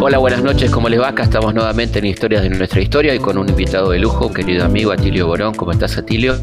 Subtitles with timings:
[0.00, 1.08] Hola, buenas noches, ¿cómo les va?
[1.08, 4.64] Acá estamos nuevamente en Historias de nuestra historia y con un invitado de lujo, querido
[4.64, 5.54] amigo Atilio Borón.
[5.54, 6.34] ¿Cómo estás, Atilio?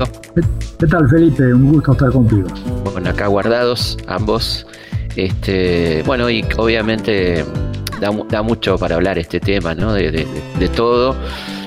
[0.79, 1.53] ¿Qué tal, Felipe?
[1.53, 2.47] Un gusto estar contigo.
[2.91, 4.65] Bueno, acá guardados ambos.
[5.15, 7.45] Este, bueno, y obviamente
[7.99, 9.93] da, mucho para hablar este tema, ¿no?
[9.93, 11.15] De, de, todo.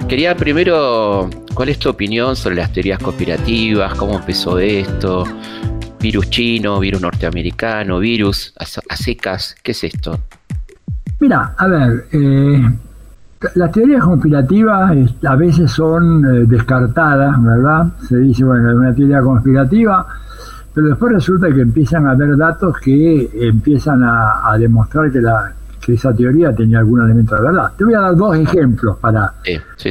[0.08, 3.94] Quería primero, ¿cuál es tu opinión sobre las teorías conspirativas?
[3.94, 5.24] ¿Cómo empezó esto?
[6.04, 10.20] Virus chino, virus norteamericano, virus a, secas, ¿qué es esto?
[11.18, 12.62] Mira, a ver, eh,
[13.54, 14.92] las teorías conspirativas
[15.26, 17.86] a veces son eh, descartadas, ¿verdad?
[18.06, 20.06] Se dice, bueno, es una teoría conspirativa,
[20.74, 25.94] pero después resulta que empiezan a haber datos que empiezan a, demostrar que, la, que
[25.94, 27.72] esa teoría tenía algún elemento de verdad.
[27.78, 29.32] Te voy a dar dos ejemplos para,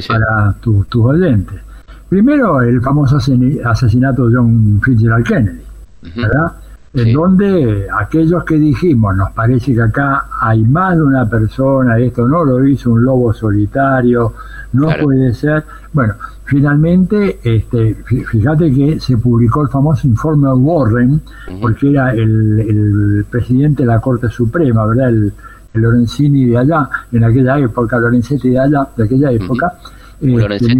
[0.07, 1.59] para tus oyentes.
[2.07, 5.72] Primero, el famoso asesinato de John Fitzgerald Kennedy.
[6.15, 6.53] ¿Verdad?
[6.93, 12.27] En donde aquellos que dijimos, nos parece que acá hay más de una persona, esto
[12.27, 14.33] no lo hizo un lobo solitario,
[14.73, 15.63] no puede ser.
[15.91, 16.13] Bueno,
[16.45, 21.21] finalmente, este, fíjate que se publicó el famoso informe Warren,
[21.59, 25.09] porque era el, presidente de la Corte Suprema, ¿verdad?
[25.09, 25.33] El,
[25.75, 29.73] Lorenzini de allá, en aquella época, Lorenzetti de allá, de aquella época.
[30.21, 30.77] Este,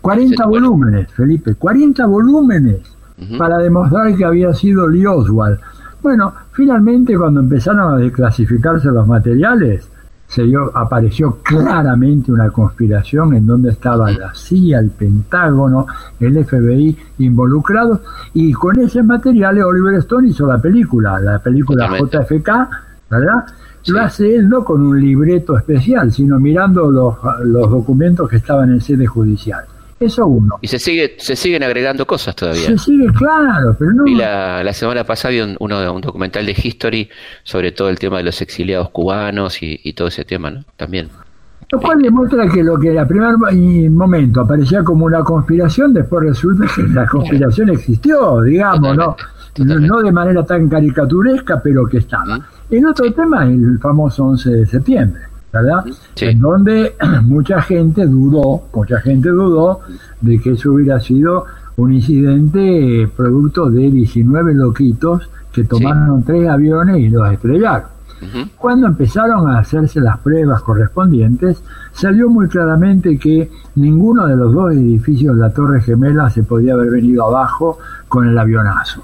[0.00, 2.91] 40 volúmenes, Felipe, 40 volúmenes
[3.38, 5.58] para demostrar que había sido Lee Oswald.
[6.02, 9.88] Bueno, finalmente cuando empezaron a desclasificarse los materiales,
[10.26, 15.86] se dio, apareció claramente una conspiración en donde estaba la CIA, el Pentágono,
[16.18, 18.00] el FBI involucrados,
[18.32, 22.48] y con ese material Oliver Stone hizo la película, la película JFK,
[23.10, 23.44] ¿verdad?
[23.88, 28.70] Lo hace él no con un libreto especial, sino mirando los, los documentos que estaban
[28.70, 29.64] en sede judicial.
[30.02, 30.58] Eso uno.
[30.60, 32.66] Y se sigue se siguen agregando cosas todavía.
[32.66, 34.06] Se sigue, claro, pero no.
[34.06, 37.08] Y la, la semana pasada vi un, uno, un documental de History
[37.44, 40.64] sobre todo el tema de los exiliados cubanos y, todo ese tema, ¿no?
[40.76, 41.08] También.
[41.70, 43.34] Lo cual demuestra que lo que a primer
[43.90, 49.16] momento aparecía como una conspiración, después resulta que la conspiración existió, digamos, ¿no?
[49.58, 52.40] No de manera tan caricaturesca, pero que estaba.
[52.70, 55.22] El otro tema es el famoso 11 de septiembre.
[55.52, 55.84] ¿Verdad?
[56.16, 59.80] En donde mucha gente dudó, mucha gente dudó
[60.20, 61.44] de que eso hubiera sido
[61.76, 67.92] un incidente producto de 19 loquitos que tomaron tres aviones y los estrellaron.
[68.56, 71.60] Cuando empezaron a hacerse las pruebas correspondientes,
[71.92, 76.74] salió muy claramente que ninguno de los dos edificios de la Torre Gemela se podía
[76.74, 79.02] haber venido abajo con el avionazo.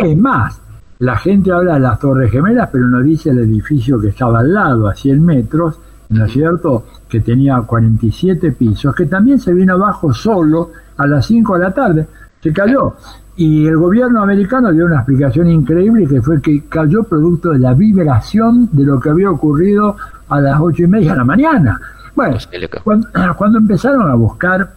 [0.00, 0.60] Es más,
[0.98, 4.52] la gente habla de las Torres Gemelas, pero no dice el edificio que estaba al
[4.52, 5.78] lado, a 100 metros,
[6.10, 11.26] ¿no es cierto?, que tenía 47 pisos, que también se vino abajo solo a las
[11.26, 12.06] 5 de la tarde,
[12.40, 12.94] se cayó.
[13.36, 17.74] Y el gobierno americano dio una explicación increíble que fue que cayó producto de la
[17.74, 19.96] vibración de lo que había ocurrido
[20.28, 21.80] a las ocho y media de la mañana.
[22.14, 22.36] Bueno,
[22.84, 24.70] cuando, cuando empezaron a buscar,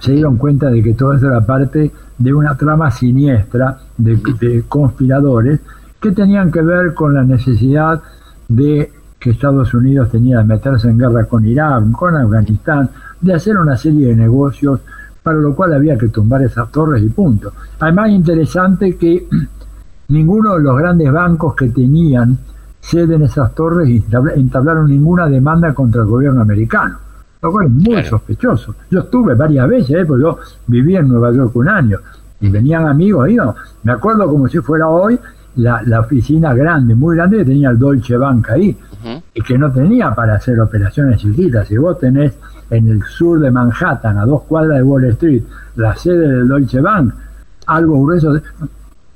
[0.00, 5.60] se dieron cuenta de que todo esto era parte de una trama siniestra de, conspiradores
[6.00, 8.02] que tenían que ver con la necesidad
[8.48, 12.90] de que Estados Unidos tenía de meterse en guerra con Irán, con Afganistán,
[13.20, 14.80] de hacer una serie de negocios,
[15.22, 17.52] para lo cual había que tumbar esas torres y punto.
[17.80, 19.26] Además, interesante que
[20.08, 22.38] ninguno de los grandes bancos que tenían
[22.78, 23.88] sede en esas torres
[24.36, 27.05] entablaron ninguna demanda contra el gobierno americano
[27.42, 28.74] lo cual es muy sospechoso.
[28.90, 30.04] Yo estuve varias veces, ¿eh?
[30.04, 31.98] porque yo viví en Nueva York un año
[32.40, 33.36] y venían amigos ahí,
[33.82, 35.18] me acuerdo como si fuera hoy
[35.56, 38.76] la, la, oficina grande, muy grande que tenía el Deutsche Bank ahí
[39.32, 41.68] y que no tenía para hacer operaciones chiquitas.
[41.68, 42.34] Si vos tenés
[42.70, 45.42] en el sur de Manhattan, a dos cuadras de Wall Street,
[45.76, 47.14] la sede del Deutsche Bank,
[47.66, 48.38] algo grueso,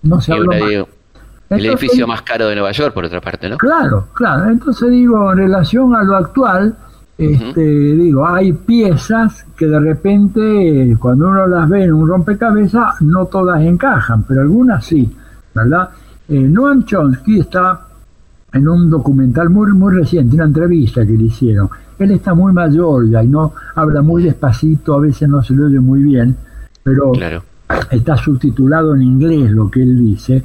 [0.03, 3.59] no se habla El edificio más caro de Nueva York, por otra parte, ¿no?
[3.59, 4.51] Claro, claro.
[4.51, 6.77] Entonces digo, en relación a lo actual,
[7.21, 13.27] este, digo, hay piezas que de repente, cuando uno las ve en un rompecabezas, no
[13.27, 15.15] todas encajan, pero algunas sí,
[15.55, 15.91] ¿verdad?
[16.29, 17.89] Eh, Noam Chomsky está
[18.53, 21.69] en un documental muy, muy reciente, una entrevista que le hicieron.
[21.99, 25.67] Él está muy mayor ya y no habla muy despacito, a veces no se lo
[25.67, 26.35] oye muy bien,
[26.83, 27.13] pero
[27.91, 30.43] está subtitulado en inglés lo que él dice.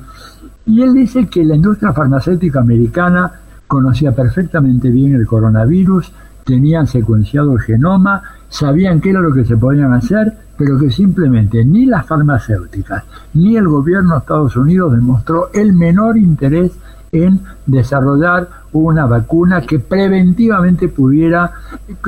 [0.66, 3.32] Y él dice que la industria farmacéutica americana
[3.66, 6.12] conocía perfectamente bien el coronavirus,
[6.46, 11.66] tenían secuenciado el genoma, sabían qué era lo que se podían hacer, pero que simplemente
[11.66, 13.04] ni las farmacéuticas
[13.34, 16.72] ni el gobierno de Estados Unidos demostró el menor interés
[17.12, 21.52] en desarrollar una vacuna que preventivamente pudiera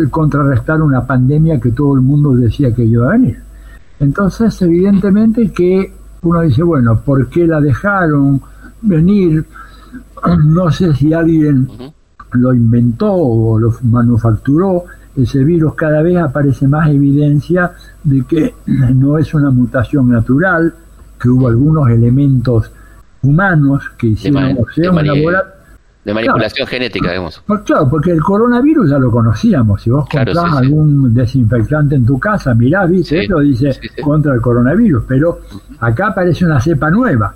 [0.10, 3.40] contrarrestar una pandemia que todo el mundo decía que iba a venir.
[4.00, 8.42] Entonces, evidentemente que uno dice, bueno, ¿por qué la dejaron?
[8.82, 9.46] venir.
[10.46, 11.70] No sé si alguien
[12.34, 14.86] lo inventó o lo manufacturó,
[15.16, 17.72] ese virus cada vez aparece más evidencia
[18.04, 20.74] de que no es una mutación natural,
[21.20, 22.72] que hubo algunos elementos
[23.24, 25.36] humanos que hicieron de,
[26.08, 27.44] de manipulación genética, digamos.
[27.66, 29.82] claro, porque el coronavirus ya lo conocíamos.
[29.82, 35.04] Si vos claro, algún desinfectante en tu casa, mirá, viste, eso dice contra el coronavirus.
[35.06, 35.40] Pero
[35.80, 37.34] acá aparece una cepa nueva.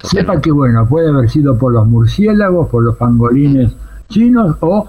[0.00, 3.74] Cepa que, bueno, puede haber sido por los murciélagos, por los pangolines
[4.08, 4.88] chinos o...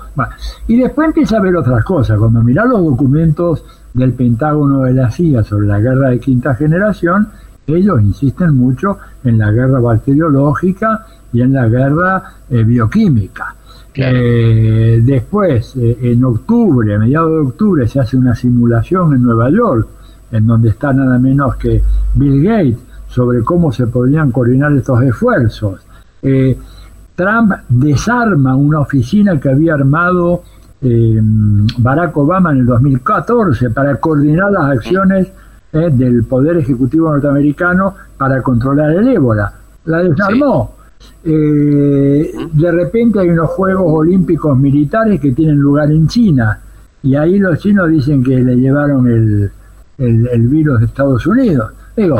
[0.67, 2.17] Y después empieza a ver otras cosas.
[2.17, 3.63] Cuando mirás los documentos
[3.93, 7.29] del Pentágono de la CIA sobre la guerra de quinta generación,
[7.67, 13.55] ellos insisten mucho en la guerra bacteriológica y en la guerra eh, bioquímica.
[13.93, 19.49] Eh, después, eh, en octubre, a mediados de octubre, se hace una simulación en Nueva
[19.49, 19.87] York,
[20.31, 21.81] en donde está nada menos que
[22.13, 22.77] Bill Gates,
[23.07, 25.79] sobre cómo se podrían coordinar estos esfuerzos.
[27.15, 30.43] Trump desarma una oficina que había armado
[31.77, 35.27] Barack Obama en el 2014 para coordinar las acciones
[35.71, 39.53] del Poder Ejecutivo norteamericano para controlar el ébola.
[39.85, 40.75] La desarmó.
[41.23, 46.59] Eh, de repente hay unos Juegos Olímpicos Militares que tienen lugar en China
[47.03, 49.51] y ahí los chinos dicen que le llevaron el,
[49.97, 51.71] el, virus de Estados Unidos.
[51.95, 52.19] Digo,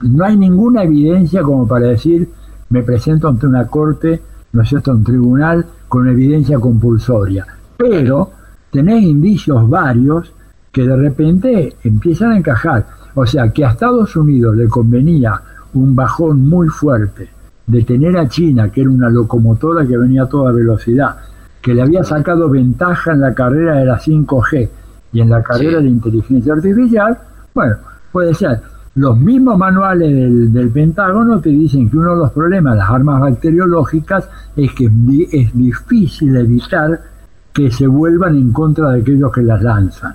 [0.00, 2.28] no hay ninguna evidencia como para decir
[2.70, 4.20] me presento ante una corte,
[4.52, 7.46] no es cierto, un tribunal con evidencia compulsoria.
[7.76, 8.30] Pero
[8.70, 10.32] tenés indicios varios
[10.72, 12.86] que de repente empiezan a encajar.
[13.14, 15.40] O sea, que a Estados Unidos le convenía
[15.74, 17.28] un bajón muy fuerte
[17.66, 21.16] de tener a China, que era una locomotora que venía a toda velocidad,
[21.62, 24.68] que le había sacado ventaja en la carrera de la 5G
[25.12, 27.18] y en la carrera de inteligencia artificial,
[27.54, 27.76] bueno,
[28.12, 28.60] puede ser.
[28.96, 33.20] Los mismos manuales del, Pentágono te dicen que uno de los problemas de las armas
[33.20, 34.84] bacteriológicas es que
[35.32, 37.00] es difícil evitar
[37.52, 40.14] que se vuelvan en contra de aquellos que las lanzan.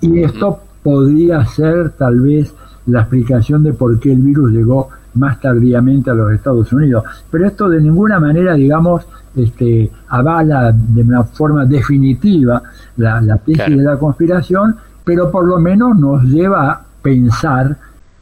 [0.00, 2.54] Y esto podría ser tal vez
[2.86, 7.04] la explicación de por qué el virus llegó más tardíamente a los Estados Unidos.
[7.30, 9.06] Pero esto de ninguna manera, digamos,
[9.36, 12.62] este, avala de una forma definitiva
[12.96, 17.76] la, la tesis de la conspiración, pero por lo menos nos lleva a pensar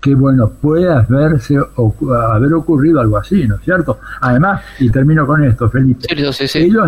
[0.06, 3.98] que, bueno, puede haberse, haber ocurrido algo así, ¿no es cierto?
[4.20, 6.40] Además, y termino con esto, Felipe, ellos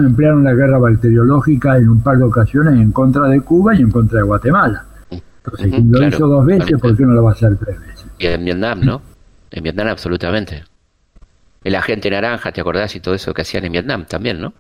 [0.05, 3.91] emplearon la guerra bacteriológica en un par de ocasiones en contra de Cuba y en
[3.91, 4.85] contra de Guatemala.
[5.11, 8.07] Entonces, lo hizo dos veces, ¿por qué no lo va a hacer tres veces?
[8.19, 9.03] Y en Vietnam, ¿no?
[9.51, 10.63] En Vietnam, absolutamente.
[11.65, 12.95] El agente naranja, ¿te acordás?
[12.95, 14.53] Y todo eso que hacían en Vietnam también, ¿no?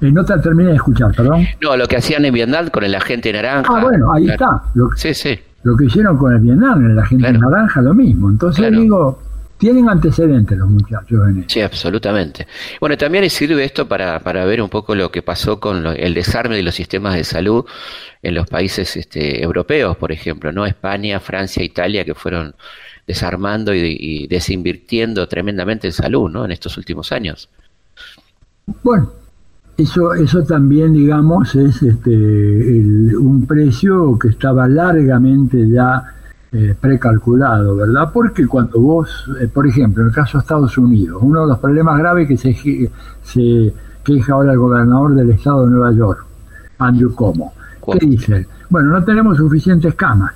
[0.00, 1.46] Eh, no te terminé de escuchar, perdón.
[1.62, 3.72] No, lo que hacían en Vietnam con el agente naranja.
[3.72, 4.62] Ah, bueno, ahí está.
[4.74, 5.38] Lo, sí, sí.
[5.62, 8.30] Lo que hicieron con el Vietnam, el agente naranja, lo mismo.
[8.30, 9.20] Entonces digo,
[9.58, 12.46] tienen antecedentes los muchachos en Sí, absolutamente.
[12.80, 16.56] Bueno, también sirve esto para, para ver un poco lo que pasó con el desarme
[16.56, 17.64] de los sistemas de salud
[18.22, 20.64] en los países este, europeos, por ejemplo, ¿no?
[20.64, 22.54] España, Francia, Italia, que fueron
[23.08, 26.44] desarmando y, desinvirtiendo tremendamente en salud ¿no?
[26.44, 27.48] en estos últimos años.
[28.82, 29.10] Bueno,
[29.78, 32.10] eso, eso también, digamos, es este,
[33.16, 36.02] un precio que estaba largamente ya
[36.50, 38.10] eh, precalculado, ¿verdad?
[38.12, 41.58] Porque cuando vos, eh, por ejemplo, en el caso de Estados Unidos, uno de los
[41.60, 42.90] problemas graves que se,
[43.22, 46.26] se queja ahora el gobernador del estado de Nueva York,
[46.78, 47.52] Andrew Cuomo,
[47.92, 48.48] ¿qué dice?
[48.68, 50.34] Bueno, no tenemos suficientes camas.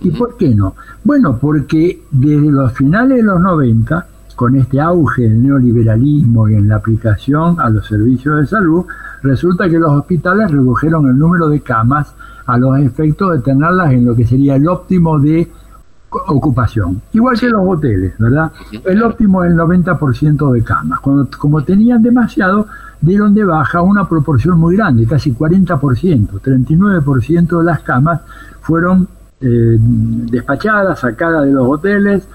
[0.00, 0.74] ¿Y por qué no?
[1.04, 4.06] Bueno, porque desde los finales de los 90,
[4.40, 8.86] con este auge del neoliberalismo y en la aplicación a los servicios de salud,
[9.22, 12.14] resulta que los hospitales redujeron el número de camas
[12.46, 15.46] a los efectos de tenerlas en lo que sería el óptimo de
[16.08, 17.02] ocupación.
[17.12, 18.50] Igual que los hoteles, ¿verdad?
[18.82, 21.00] El óptimo es el 90% de camas.
[21.00, 22.66] Cuando, como tenían demasiado,
[22.98, 28.22] dieron de baja una proporción muy grande, casi 40%, 39% de las camas
[28.62, 29.06] fueron
[29.42, 32.26] eh, despachadas, sacadas de los hoteles,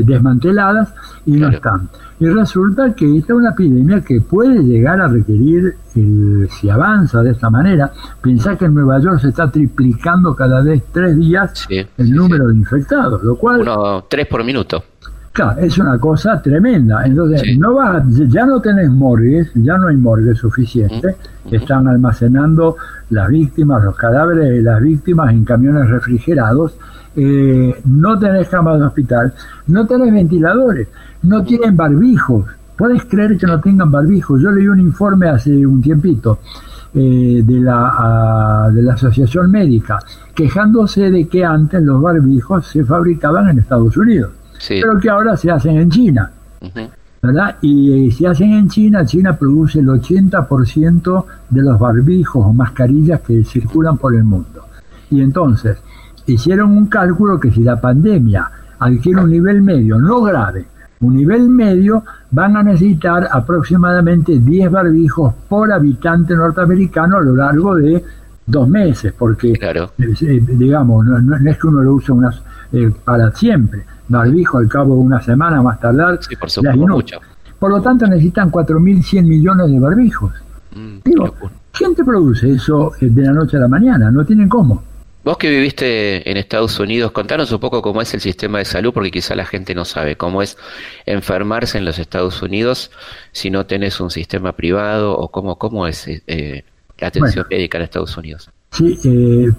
[0.00, 0.94] desmanteladas
[1.26, 1.88] y no están.
[2.18, 7.22] Y resulta que esta es una epidemia que puede llegar a requerir, el, si avanza
[7.22, 11.66] de esta manera, pensar que en Nueva York se está triplicando cada vez tres días
[11.68, 13.62] el número de infectados, lo cual...
[13.62, 14.84] Uno, tres por minuto.
[15.32, 17.04] Claro, es una cosa tremenda.
[17.06, 21.16] Entonces, no va, ya no tenés morgues, ya no hay morgues suficientes.
[21.50, 22.76] Están almacenando
[23.08, 26.76] las víctimas, los cadáveres de las víctimas en camiones refrigerados.
[27.14, 29.34] Eh, no tenés camas de hospital,
[29.66, 30.88] no tenés ventiladores,
[31.22, 32.46] no tienen barbijos.
[32.76, 34.40] Puedes creer que no tengan barbijos.
[34.40, 36.40] Yo leí un informe hace un tiempito
[36.94, 39.98] eh, de, la, de la Asociación Médica
[40.34, 44.30] quejándose de que antes los barbijos se fabricaban en Estados Unidos
[44.68, 46.30] pero que ahora se hacen en China.
[47.22, 47.56] ¿verdad?
[47.62, 53.44] Y se hacen en China, China produce el 80% de los barbijos o mascarillas que
[53.44, 54.66] circulan por el mundo.
[55.10, 55.78] Y entonces,
[56.26, 60.66] hicieron un cálculo que si la pandemia adquiere un nivel medio, no grave,
[61.00, 67.76] un nivel medio, van a necesitar aproximadamente 10 barbijos por habitante norteamericano a lo largo
[67.76, 68.02] de
[68.46, 73.84] dos meses, porque, eh, digamos, no, es que uno lo use unas, eh, para siempre,
[74.08, 76.18] barbijo al cabo de una semana más tardar.
[76.38, 76.50] por,
[77.58, 80.32] por lo tanto, necesitan 4.100 millones de barbijos.
[80.74, 81.34] Mm, Digo,
[81.70, 84.10] ¿quién te produce eso eh, de la noche a la mañana?
[84.10, 84.82] No tienen cómo.
[85.24, 88.92] Vos que viviste en Estados Unidos, contanos un poco cómo es el sistema de salud,
[88.92, 90.58] porque quizá la gente no sabe cómo es
[91.06, 92.90] enfermarse en los Estados Unidos
[93.30, 96.64] si no tenés un sistema privado o cómo, cómo es eh,
[96.98, 98.50] la atención médica en Estados Unidos.
[98.72, 99.52] Sí, eh,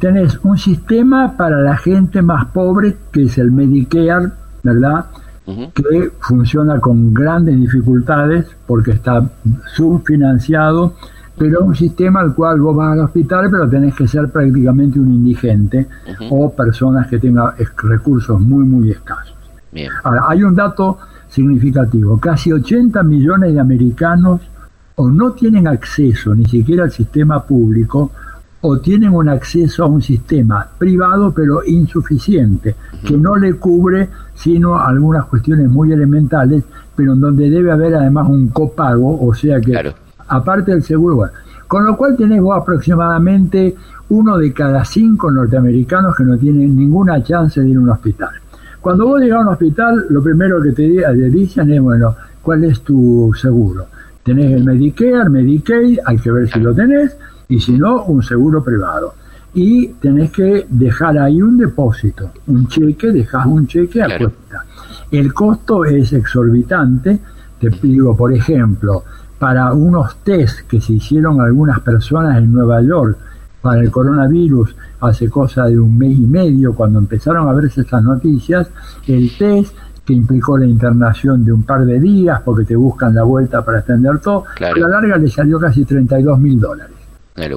[0.00, 4.32] tenés un sistema para la gente más pobre, que es el Medicare,
[4.64, 5.06] ¿verdad?
[5.46, 9.30] Que funciona con grandes dificultades porque está
[9.76, 10.96] subfinanciado
[11.36, 15.12] pero un sistema al cual vos vas al hospital, pero tenés que ser prácticamente un
[15.12, 15.88] indigente
[16.30, 19.34] o personas que tengan recursos muy, muy escasos.
[20.04, 20.98] Ahora, hay un dato
[21.28, 24.40] significativo, casi 80 millones de americanos
[24.96, 28.12] o no tienen acceso ni siquiera al sistema público
[28.60, 34.78] o tienen un acceso a un sistema privado pero insuficiente, que no le cubre sino
[34.78, 36.62] algunas cuestiones muy elementales,
[36.94, 39.94] pero en donde debe haber además un copago, o sea que
[40.28, 41.30] aparte del seguro.
[41.66, 43.74] con lo cual tenés vos aproximadamente
[44.10, 48.30] uno de cada cinco norteamericanos que no tienen ninguna chance de ir a un hospital.
[48.80, 50.82] Cuando vos llegas a un hospital, lo primero que te
[51.30, 53.86] dicen es, bueno, ¿cuál es tu seguro?
[54.22, 57.16] Tenés el Medicare, Medicaid, hay que ver si lo tenés,
[57.48, 59.14] y si no, un seguro privado.
[59.54, 64.64] Y tenés que dejar ahí un depósito, un cheque, dejas un cheque a cuenta.
[65.10, 67.20] El costo es exorbitante,
[67.60, 69.04] te digo, por ejemplo,
[69.44, 73.18] para unos test que se hicieron algunas personas en Nueva York
[73.60, 78.02] para el coronavirus hace cosa de un mes y medio, cuando empezaron a verse estas
[78.02, 78.70] noticias,
[79.06, 83.22] el test que implicó la internación de un par de días porque te buscan la
[83.24, 86.96] vuelta para extender todo, a la larga le salió casi 32 mil dólares.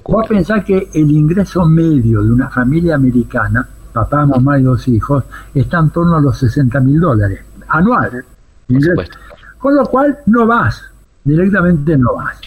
[0.03, 5.23] Vos pensás que el ingreso medio de una familia americana, papá, mamá y dos hijos,
[5.53, 7.39] está en torno a los 60 mil dólares
[7.69, 8.25] anuales.
[9.57, 10.96] Con lo cual no vas
[11.27, 12.39] directamente no vas.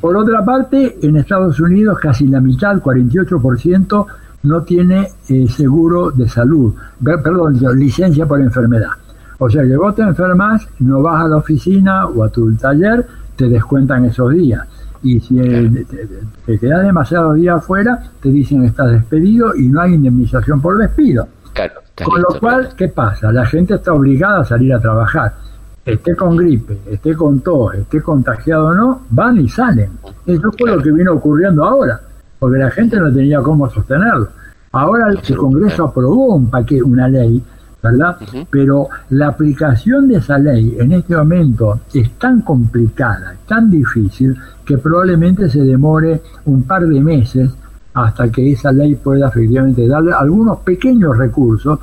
[0.00, 4.06] Por otra parte, en Estados Unidos casi la mitad, 48%,
[4.42, 8.90] no tiene eh, seguro de salud, perdón, licencia por enfermedad.
[9.38, 13.06] O sea que vos te enfermas, no vas a la oficina o a tu taller,
[13.36, 14.66] te descuentan esos días.
[15.02, 15.86] Y si eh,
[16.46, 20.78] te, quedas demasiados días afuera, te dicen que estás despedido y no hay indemnización por
[20.78, 21.28] despido.
[22.04, 23.32] Con lo cual, ¿qué pasa?
[23.32, 25.34] La gente está obligada a salir a trabajar
[25.86, 29.90] esté con gripe, esté con tos, esté contagiado o no, van y salen.
[30.26, 32.00] Eso fue lo que vino ocurriendo ahora,
[32.40, 34.28] porque la gente no tenía cómo sostenerlo.
[34.72, 37.42] Ahora el Congreso aprobó un paquete, una ley,
[37.80, 38.16] ¿verdad?
[38.50, 44.78] Pero la aplicación de esa ley en este momento es tan complicada, tan difícil, que
[44.78, 47.50] probablemente se demore un par de meses
[47.94, 51.78] hasta que esa ley pueda efectivamente darle algunos pequeños recursos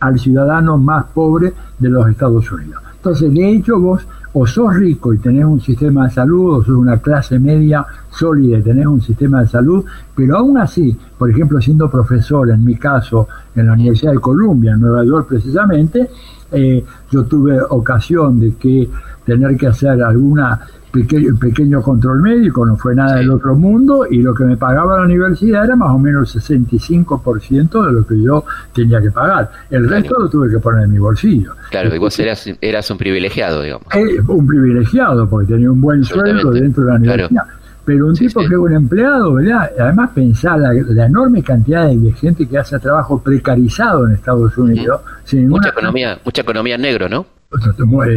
[0.00, 2.85] al ciudadano más pobre de los Estados Unidos.
[3.06, 6.74] Entonces, de hecho, vos o sos rico y tenés un sistema de salud, o sos
[6.74, 11.60] una clase media sólida y tenés un sistema de salud, pero aún así, por ejemplo,
[11.60, 16.10] siendo profesor, en mi caso, en la Universidad de Columbia, en Nueva York precisamente,
[16.50, 18.90] eh, yo tuve ocasión de que
[19.24, 20.62] tener que hacer alguna
[20.96, 24.98] pequeño, pequeño control médico, no fue nada del otro mundo, y lo que me pagaba
[24.98, 29.50] la universidad era más o menos el 65% de lo que yo tenía que pagar.
[29.70, 31.52] El resto lo tuve que poner en mi bolsillo.
[31.70, 33.86] Claro, y vos eras, eras un privilegiado, digamos.
[33.94, 37.44] Eh, un privilegiado, porque tenía un buen sueldo dentro de la universidad.
[37.84, 39.70] Pero un tipo que es un empleado, ¿verdad?
[39.78, 45.02] Además pensar la, enorme cantidad de gente que hace trabajo precarizado en Estados Unidos.
[45.32, 47.26] mucha economía, mucha economía negro, ¿no?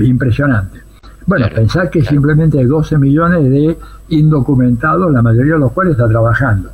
[0.03, 0.88] Impresionante.
[1.25, 3.77] Bueno, pensar que simplemente hay 12 millones de
[4.09, 6.69] indocumentados, la mayoría de los cuales está trabajando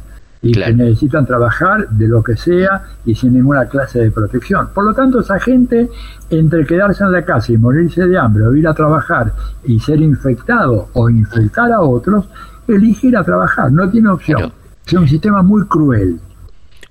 [0.46, 4.70] y que necesitan trabajar de lo que sea y sin ninguna clase de protección.
[4.76, 5.90] Por lo tanto, esa gente,
[6.30, 9.34] entre quedarse en la casa y morirse de hambre o ir a trabajar
[9.64, 12.30] y ser infectado o infectar a otros,
[12.68, 14.54] elige ir a trabajar, no tiene opción.
[14.86, 16.20] Es un sistema muy cruel.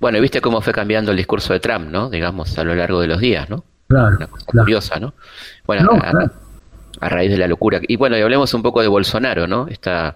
[0.01, 2.09] Bueno, viste cómo fue cambiando el discurso de Trump, ¿no?
[2.09, 3.63] Digamos, a lo largo de los días, ¿no?
[3.87, 4.17] Claro.
[4.17, 5.13] Una cosa curiosa, ¿no?
[5.65, 6.29] Bueno, a
[7.09, 7.79] raíz de la locura.
[7.87, 9.67] Y bueno, y hablemos un poco de Bolsonaro, ¿no?
[9.67, 10.15] Esta,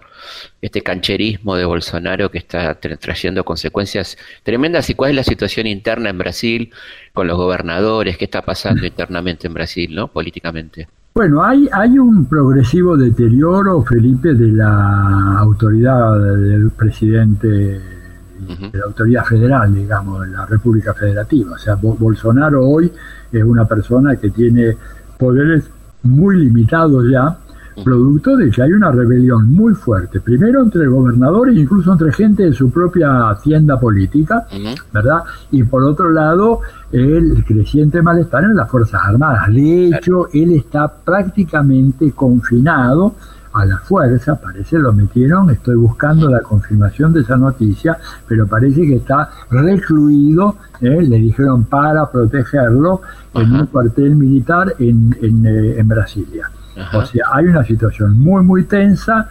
[0.60, 4.90] este cancherismo de Bolsonaro que está trayendo consecuencias tremendas.
[4.90, 6.72] ¿Y cuál es la situación interna en Brasil
[7.12, 8.16] con los gobernadores?
[8.16, 10.08] ¿Qué está pasando internamente en Brasil, ¿no?
[10.08, 10.88] Políticamente.
[11.14, 19.24] Bueno, hay, hay un progresivo deterioro, Felipe, de la autoridad del presidente, de la autoridad
[19.24, 21.52] federal, digamos, de la República Federativa.
[21.54, 22.92] O sea, Bolsonaro hoy
[23.32, 24.76] es una persona que tiene
[25.18, 25.68] poderes
[26.02, 27.38] muy limitados ya,
[27.84, 32.52] producto de que hay una rebelión muy fuerte, primero entre gobernadores, incluso entre gente de
[32.52, 34.46] su propia hacienda política,
[34.92, 35.20] ¿verdad?
[35.50, 36.60] Y por otro lado,
[36.92, 39.48] el creciente malestar en las Fuerzas Armadas.
[39.48, 43.14] De hecho, él está prácticamente confinado
[43.52, 48.82] a la fuerza, parece lo metieron, estoy buscando la confirmación de esa noticia, pero parece
[48.82, 51.02] que está recluido, ¿eh?
[51.02, 53.02] le dijeron para protegerlo
[53.34, 56.50] en un cuartel militar en, en, eh, en Brasilia.
[56.94, 59.28] O sea, hay una situación muy, muy tensa.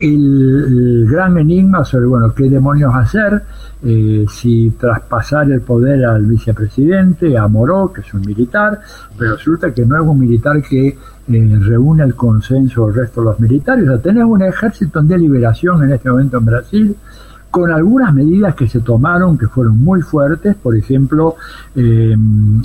[0.00, 3.42] El, gran enigma sobre, bueno, qué demonios hacer,
[3.82, 8.80] eh, si traspasar el poder al vicepresidente, a Moró, que es un militar,
[9.18, 13.26] pero resulta que no es un militar que eh, reúne el consenso del resto de
[13.26, 13.84] los militares.
[13.84, 16.96] O sea, tenemos un ejército en deliberación en este momento en Brasil,
[17.50, 21.34] con algunas medidas que se tomaron que fueron muy fuertes, por ejemplo,
[21.74, 22.62] em,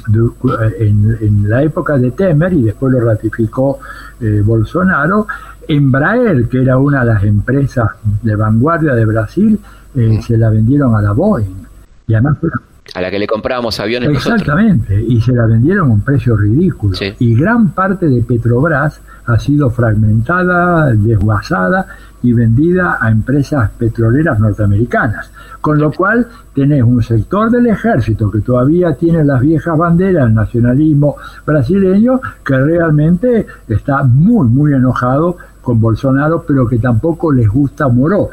[0.79, 3.79] en, la época de Temer, y después lo ratificó
[4.21, 5.27] eh, Bolsonaro,
[5.67, 7.89] Embraer, que era una de las empresas
[8.21, 9.59] de vanguardia de Brasil,
[9.95, 11.65] eh, se la vendieron a la Boeing.
[12.07, 12.37] Y además
[12.93, 16.95] a la que le comprábamos aviones Exactamente, y se la vendieron a un precio ridículo.
[17.19, 21.87] Y gran parte de Petrobras ha sido fragmentada, desguazada
[22.21, 25.31] y vendida a empresas petroleras norteamericanas.
[25.61, 30.35] Con lo cual tenés un sector del ejército que todavía tiene las viejas banderas, el
[30.35, 37.89] nacionalismo brasileño, que realmente está muy, muy enojado con Bolsonaro, pero que tampoco les gusta
[37.89, 38.29] Moró.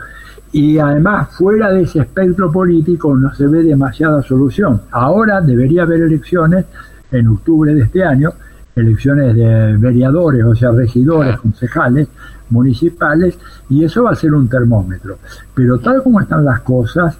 [0.53, 4.83] Y además, fuera de ese espectro político no se ve demasiada solución.
[4.91, 6.67] Ahora debería haber elecciones
[7.11, 8.31] en octubre de este año,
[8.77, 12.09] elecciones de vereadores, o sea, regidores, concejales,
[12.51, 13.39] municipales,
[13.71, 15.17] y eso va a ser un termómetro.
[15.55, 17.19] Pero tal como están las cosas,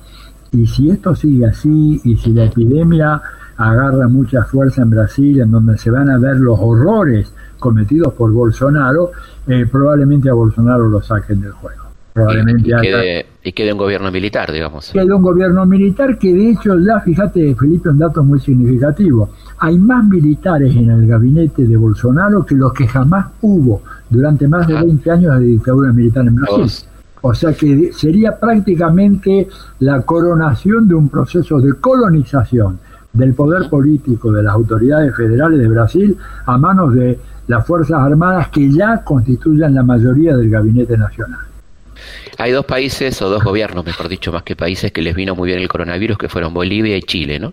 [0.53, 3.21] y si esto sigue así, y si la epidemia
[3.57, 8.31] agarra mucha fuerza en Brasil, en donde se van a ver los horrores cometidos por
[8.31, 9.13] Bolsonaro,
[9.47, 11.83] eh, probablemente a Bolsonaro lo saquen del juego.
[12.13, 14.91] Probablemente y, quede, y quede un gobierno militar, digamos.
[14.93, 19.31] Quede un gobierno militar que de hecho ya, fíjate Felipe, un dato muy significativo.
[19.59, 24.67] Hay más militares en el gabinete de Bolsonaro que los que jamás hubo durante más
[24.67, 26.89] de 20 años de dictadura militar en Brasil.
[27.23, 32.79] O sea que sería prácticamente la coronación de un proceso de colonización
[33.13, 38.49] del poder político de las autoridades federales de Brasil a manos de las Fuerzas Armadas
[38.49, 41.41] que ya constituyen la mayoría del gabinete nacional.
[42.39, 45.49] Hay dos países, o dos gobiernos, mejor dicho, más que países, que les vino muy
[45.49, 47.53] bien el coronavirus, que fueron Bolivia y Chile, ¿no?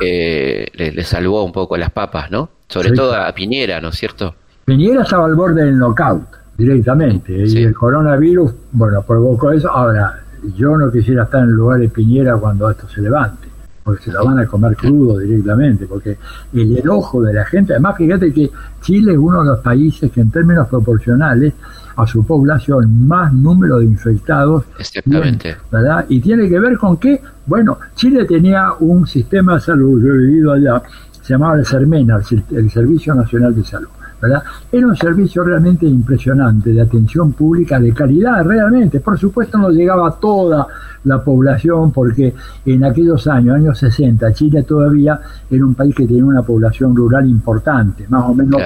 [0.00, 2.50] eh, les, salvó un poco las papas, ¿no?
[2.68, 4.34] Sobre todo a Piñera, ¿no es cierto?
[4.64, 6.24] Piñera estaba al borde del knockout,
[6.58, 9.70] directamente, y el coronavirus, bueno, provocó eso.
[9.70, 10.20] Ahora,
[10.56, 13.51] yo no quisiera estar en el lugar de Piñera cuando esto se levante
[13.82, 16.16] porque se lo van a comer crudo directamente, porque
[16.52, 20.20] el enojo de la gente, además fíjate que Chile es uno de los países que
[20.20, 21.54] en términos proporcionales
[21.96, 24.64] a su población más número de infectados.
[24.78, 25.56] Exactamente.
[25.70, 26.06] ¿verdad?
[26.08, 30.18] Y tiene que ver con que, bueno, Chile tenía un sistema de salud, yo he
[30.18, 30.82] vivido allá,
[31.20, 33.88] se llamaba el CERMENA, el Servicio Nacional de Salud.
[34.22, 34.42] ¿Verdad?
[34.70, 39.00] Era un servicio realmente impresionante de atención pública de calidad, realmente.
[39.00, 40.66] Por supuesto no llegaba a toda
[41.04, 42.32] la población porque
[42.64, 45.18] en aquellos años, años 60, Chile todavía
[45.50, 48.62] era un país que tenía una población rural importante, más o menos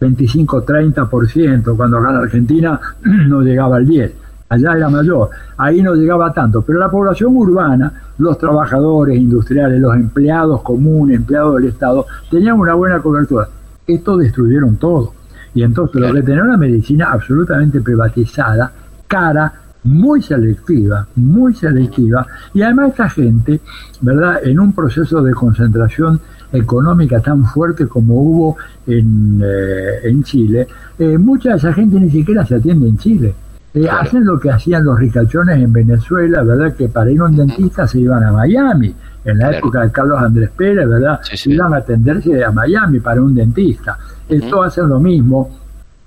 [0.00, 2.80] 25-30%, cuando acá en Argentina
[3.28, 4.12] no llegaba al 10%,
[4.48, 5.28] allá era mayor,
[5.58, 11.56] ahí no llegaba tanto, pero la población urbana, los trabajadores industriales, los empleados comunes, empleados
[11.56, 13.48] del Estado, tenían una buena cobertura.
[13.86, 15.12] Esto destruyeron todo.
[15.54, 18.70] Y entonces lo que tenía una medicina absolutamente privatizada,
[19.06, 19.52] cara,
[19.84, 23.60] muy selectiva, muy selectiva, y además esta gente,
[24.00, 26.20] ¿verdad?, en un proceso de concentración
[26.52, 30.66] económica tan fuerte como hubo en, eh, en Chile,
[30.98, 33.34] eh, mucha de esa gente ni siquiera se atiende en Chile.
[33.76, 36.74] Eh, hacen lo que hacían los ricachones en Venezuela, ¿verdad?
[36.74, 38.94] Que para ir a un dentista se iban a Miami.
[39.22, 41.20] En la época de Carlos Andrés Pérez, ¿verdad?
[41.44, 43.98] Iban a atenderse a Miami para un dentista.
[44.26, 45.50] Esto hace lo mismo,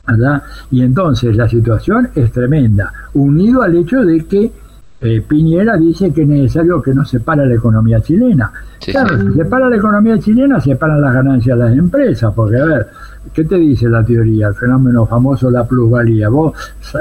[0.08, 0.42] ¿verdad?
[0.72, 4.52] Y entonces la situación es tremenda, unido al hecho de que
[5.02, 8.52] eh, Piñera dice que es necesario que no se para la economía chilena.
[8.84, 12.58] claro, si se para la economía chilena, se paran las ganancias de las empresas, porque
[12.58, 12.88] a ver,
[13.34, 14.48] ¿qué te dice la teoría?
[14.48, 16.30] El fenómeno famoso, la plusvalía.
[16.30, 16.54] Vos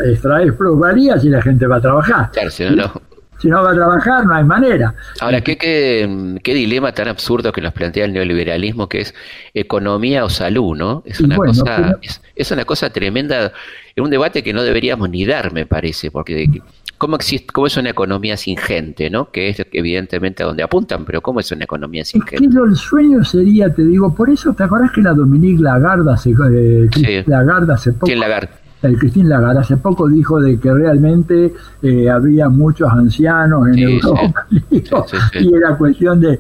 [0.04, 2.30] extraes plusvalía si la gente va a trabajar.
[2.32, 3.02] Claro, si no, no.
[3.38, 4.94] Si no va a trabajar, no hay manera.
[5.20, 9.14] Ahora, ¿qué, qué, qué dilema tan absurdo que nos plantea el neoliberalismo, que es
[9.54, 11.04] economía o salud, ¿no?
[11.06, 11.98] Es una, cosa,
[12.34, 13.52] es, una cosa tremenda,
[13.94, 16.48] es un debate que no deberíamos ni dar, me parece, porque
[16.98, 19.30] ¿cómo, existe, cómo es una economía sin gente, ¿no?
[19.30, 22.44] Que es evidentemente a donde apuntan, pero ¿cómo es una economía sin gente?
[22.44, 27.24] el sueño sería, te digo, por eso, ¿te acordás que la Dominique Lagarde hace, eh,
[27.26, 28.06] Lagarde hace poco...
[28.06, 28.50] ¿Quién Lagarde?
[28.82, 34.46] El Cristín Lagarde hace poco dijo de que realmente eh, había muchos ancianos en Europa
[34.70, 36.38] y era cuestión de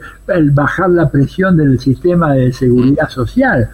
[0.52, 3.68] bajar la presión del sistema de seguridad social.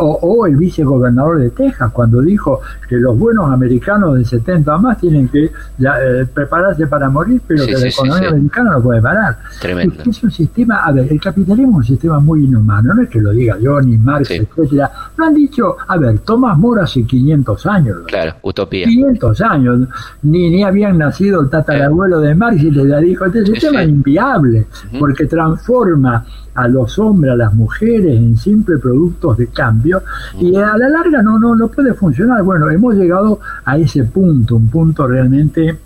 [0.00, 5.28] o, el vicegobernador de Texas cuando dijo que los buenos americanos de 70 más tienen
[5.28, 9.38] que eh, prepararse para morir, pero que la economía americana no puede parar.
[9.60, 10.02] Tremendo.
[10.04, 13.20] Es, un sistema, a ver, el capitalismo es un sistema muy inhumano, no es que
[13.20, 14.90] lo diga yo ni Marx, etcétera.
[15.16, 17.98] No han dicho, a ver, Tomás Mora hace 500 años.
[18.06, 18.86] Claro, utopía.
[18.86, 19.88] 500 años,
[20.22, 24.66] ni, ni habían nacido el tatarabuelo de Marx y le dijo, este sistema es inviable,
[24.98, 30.02] porque transforma a los hombres, a las mujeres en simples productos de cambio
[30.40, 32.42] y a la larga no, no, no puede funcionar.
[32.42, 35.78] Bueno, hemos llegado a ese punto, un punto realmente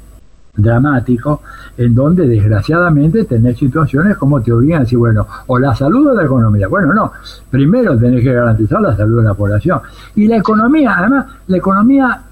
[0.58, 1.42] dramático,
[1.76, 6.14] en donde desgraciadamente tenés situaciones como te obligan a decir, bueno, o la salud o
[6.14, 6.68] la economía.
[6.68, 7.12] Bueno, no,
[7.48, 9.80] primero tenés que garantizar la salud de la población.
[10.16, 12.22] Y la economía, además, la economía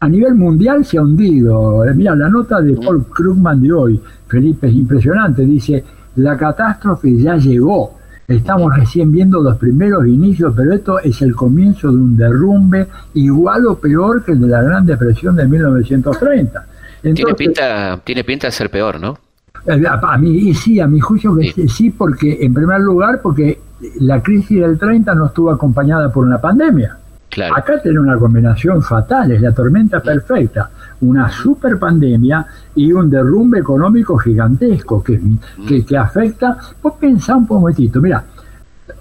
[0.00, 1.84] a nivel mundial se ha hundido.
[1.84, 5.84] Eh, mira, la nota de Paul Krugman de hoy, Felipe, es impresionante, dice,
[6.16, 7.98] la catástrofe ya llegó.
[8.26, 13.66] Estamos recién viendo los primeros inicios, pero esto es el comienzo de un derrumbe igual
[13.66, 16.66] o peor que el de la Gran Depresión de 1930
[17.12, 19.18] tiene, pinta, tiene pinta de ser peor, ¿no?
[19.66, 21.68] Eh, a, mí sí, a mi juicio sí.
[21.68, 23.58] sí, porque en primer lugar, porque
[24.00, 26.98] la crisis del 30 no estuvo acompañada por una pandemia.
[27.30, 27.56] Claro.
[27.56, 33.58] Acá tiene una combinación fatal, es la tormenta perfecta, una super pandemia y un derrumbe
[33.58, 35.20] económico gigantesco que,
[35.66, 36.56] que, que afecta.
[36.80, 38.24] Vos pensá un momentito, mira,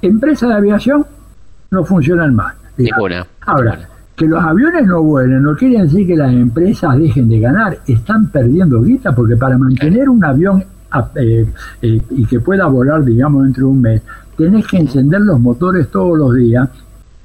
[0.01, 1.05] empresas de aviación
[1.69, 2.55] no funcionan más.
[2.77, 3.27] Ninguna.
[3.45, 7.79] Ahora, que los aviones no vuelen no quiere decir que las empresas dejen de ganar,
[7.87, 10.63] están perdiendo guita porque para mantener un avión
[11.15, 11.45] eh,
[11.81, 14.01] eh, y que pueda volar, digamos, dentro de un mes,
[14.37, 16.69] tenés que encender los motores todos los días.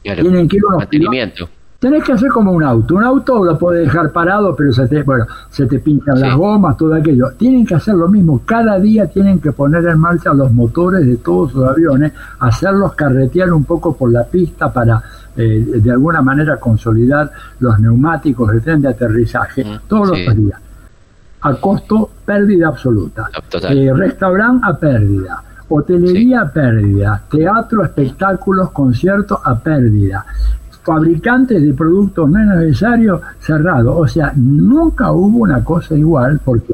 [0.02, 1.48] Tienen que ir unos mantenimiento.
[1.78, 2.96] Tenés que hacer como un auto.
[2.96, 6.76] Un auto lo puedes dejar parado, pero se te, bueno, se te pinchan las gomas,
[6.76, 7.30] todo aquello.
[7.38, 8.42] Tienen que hacer lo mismo.
[8.44, 13.52] Cada día tienen que poner en marcha los motores de todos sus aviones, hacerlos carretear
[13.52, 15.00] un poco por la pista para
[15.36, 20.60] eh, de alguna manera consolidar los neumáticos del tren de aterrizaje todos los días.
[21.42, 23.30] A costo, pérdida absoluta.
[23.70, 25.44] Eh, restaurante a pérdida.
[25.68, 27.22] Hotelería a pérdida.
[27.30, 30.26] Teatro, espectáculos, conciertos a pérdida
[30.88, 33.94] fabricantes de productos no necesarios cerrados.
[33.94, 36.72] O sea, nunca hubo una cosa igual, porque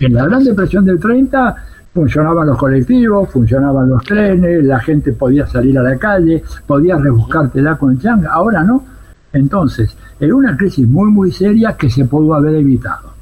[0.00, 1.56] en la Gran Depresión del 30
[1.92, 7.74] funcionaban los colectivos, funcionaban los trenes, la gente podía salir a la calle, podía rebuscártela
[7.74, 8.84] con changa, ahora no.
[9.32, 13.14] Entonces, es una crisis muy, muy seria que se pudo haber evitado.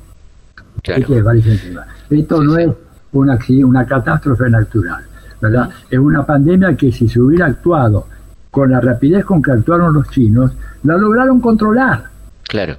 [2.11, 2.71] Esto no es
[3.13, 5.05] una, una catástrofe natural,
[5.41, 5.71] ¿verdad?
[5.89, 8.09] Es una pandemia que si se hubiera actuado
[8.55, 10.53] con la rapidez con que actuaron los chinos,
[10.85, 12.05] la lograron controlar.
[12.45, 12.77] Claro.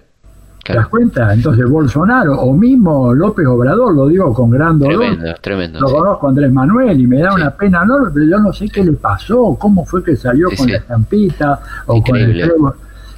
[0.63, 1.31] ¿Te das cuenta?
[1.31, 4.97] Entonces Bolsonaro o mismo López Obrador, lo digo con gran dolor.
[4.97, 5.79] Tremendo, tremendo.
[5.81, 8.83] Lo conozco Andrés Manuel y me da una pena enorme, pero yo no sé qué
[8.83, 12.41] le pasó, cómo fue que salió con la estampita o con el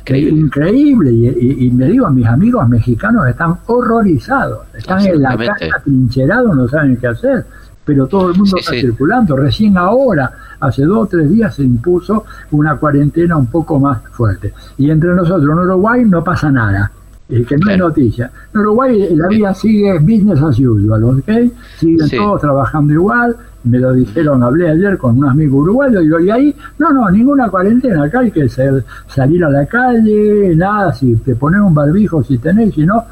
[0.08, 0.40] Increíble.
[0.40, 1.12] Increíble.
[1.12, 6.68] Y, me digo, a mis amigos mexicanos están horrorizados, están en la casa trincherados, no
[6.68, 7.46] saben qué hacer,
[7.86, 9.36] pero todo el mundo está circulando.
[9.36, 14.54] Recién ahora, hace dos o tres días, se impuso una cuarentena un poco más fuerte.
[14.78, 16.92] Y entre nosotros en Uruguay no pasa nada.
[17.28, 18.32] Que no es noticia.
[18.54, 21.30] En Uruguay la vida sigue business as usual, ¿ok?
[21.78, 26.30] Siguen todos trabajando igual, me lo dijeron, hablé ayer con un amigo uruguayo, digo, y
[26.30, 31.36] ahí, no, no, ninguna cuarentena, acá hay que salir a la calle, nada, si te
[31.36, 33.04] pones un barbijo, si tenés, si no,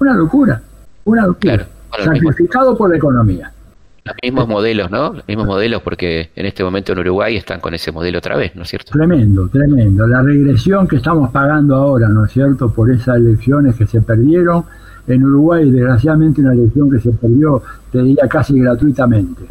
[0.00, 0.60] una locura,
[1.04, 1.64] una locura,
[2.02, 3.52] sacrificado por la economía.
[4.04, 5.14] Los mismos modelos, ¿no?
[5.14, 8.54] Los mismos modelos porque en este momento en Uruguay están con ese modelo otra vez,
[8.54, 8.92] ¿no es cierto?
[8.92, 10.06] Tremendo, tremendo.
[10.06, 12.70] La regresión que estamos pagando ahora, ¿no es cierto?
[12.70, 14.64] Por esas elecciones que se perdieron.
[15.06, 19.46] En Uruguay, desgraciadamente, una elección que se perdió, te diría, casi gratuitamente.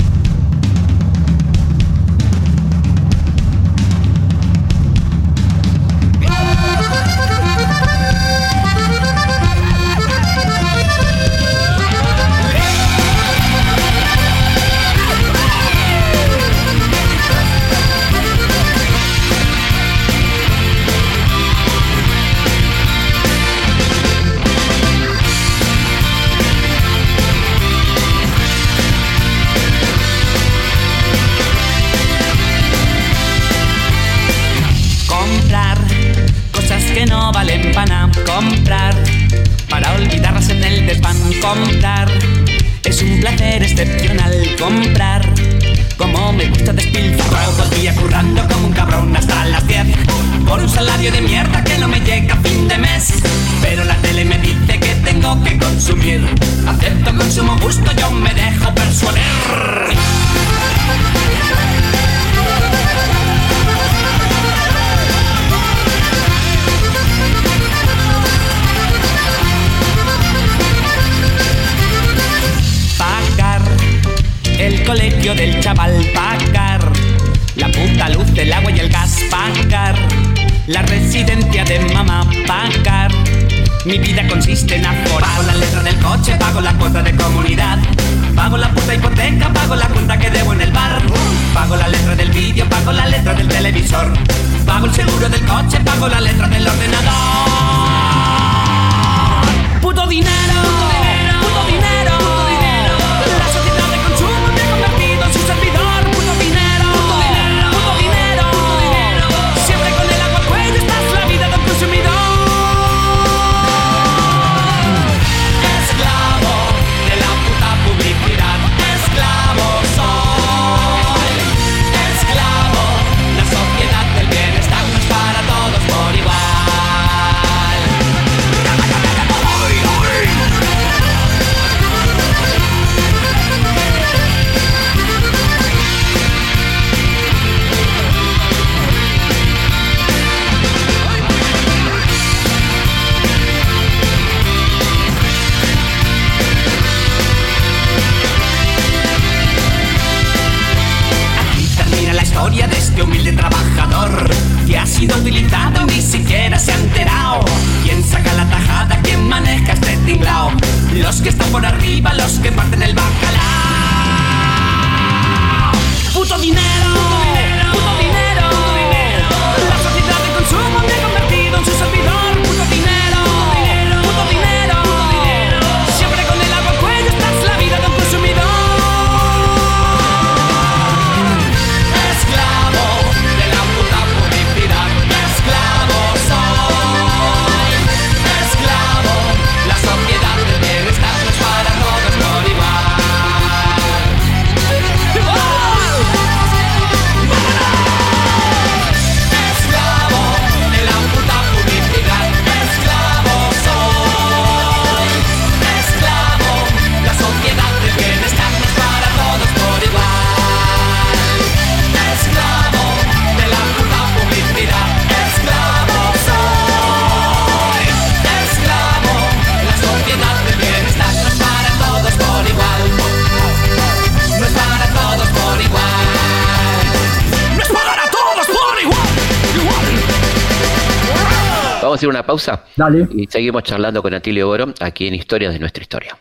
[232.03, 232.63] Una pausa.
[232.75, 233.07] Dale.
[233.11, 236.17] Y seguimos charlando con Atilio Borón aquí en Historias de nuestra historia.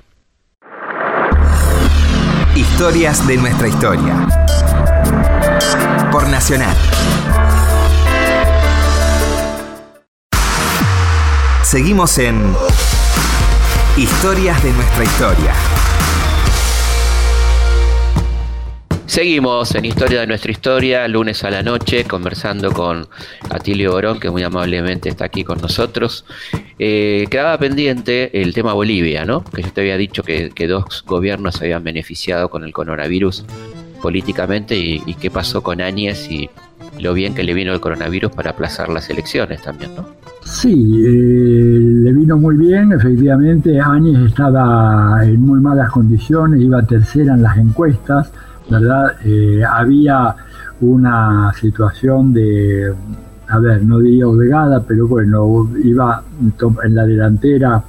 [2.54, 4.28] Historias de nuestra historia.
[6.10, 6.76] Por Nacional.
[11.62, 12.54] Seguimos en
[13.96, 15.81] Historias de nuestra historia.
[19.06, 23.06] Seguimos en Historia de nuestra historia, lunes a la noche, conversando con
[23.50, 26.24] Atilio Borón, que muy amablemente está aquí con nosotros.
[26.78, 29.44] Eh, quedaba pendiente el tema Bolivia, ¿no?
[29.44, 33.44] Que yo te había dicho que, dos gobiernos se habían beneficiado con el coronavirus
[34.00, 36.48] políticamente y, qué pasó con Áñez y
[36.98, 40.06] lo bien que le vino el coronavirus para aplazar las elecciones también, ¿no?
[40.44, 47.34] Sí, eh, le vino muy bien, efectivamente Áñez estaba en muy malas condiciones, iba tercera
[47.34, 48.32] en las encuestas,
[48.68, 49.16] ¿verdad?
[49.24, 50.34] Eh, había
[50.80, 52.92] una situación de,
[53.48, 56.22] a ver, no diría obligada, pero bueno, iba
[56.84, 57.82] en la delantera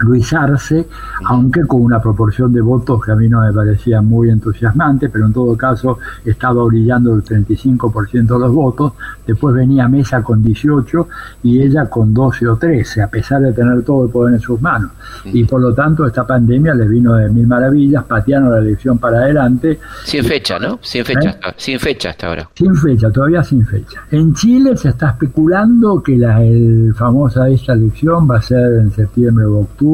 [0.00, 0.86] Luis Arce,
[1.24, 5.26] aunque con una proporción de votos que a mí no me parecía muy entusiasmante, pero
[5.26, 8.92] en todo caso estaba brillando el 35% de los votos.
[9.26, 11.08] Después venía Mesa con 18
[11.42, 14.60] y ella con 12 o 13, a pesar de tener todo el poder en sus
[14.60, 14.90] manos.
[15.24, 19.18] Y por lo tanto esta pandemia le vino de mil maravillas, pateando la elección para
[19.18, 19.78] adelante.
[20.04, 20.78] Sin fecha, ¿no?
[20.82, 21.54] Sin fecha, ¿Eh?
[21.56, 22.48] sin fecha hasta ahora.
[22.54, 24.02] Sin fecha, todavía sin fecha.
[24.10, 28.92] En Chile se está especulando que la el famosa esta elección va a ser en
[28.92, 29.87] septiembre o octubre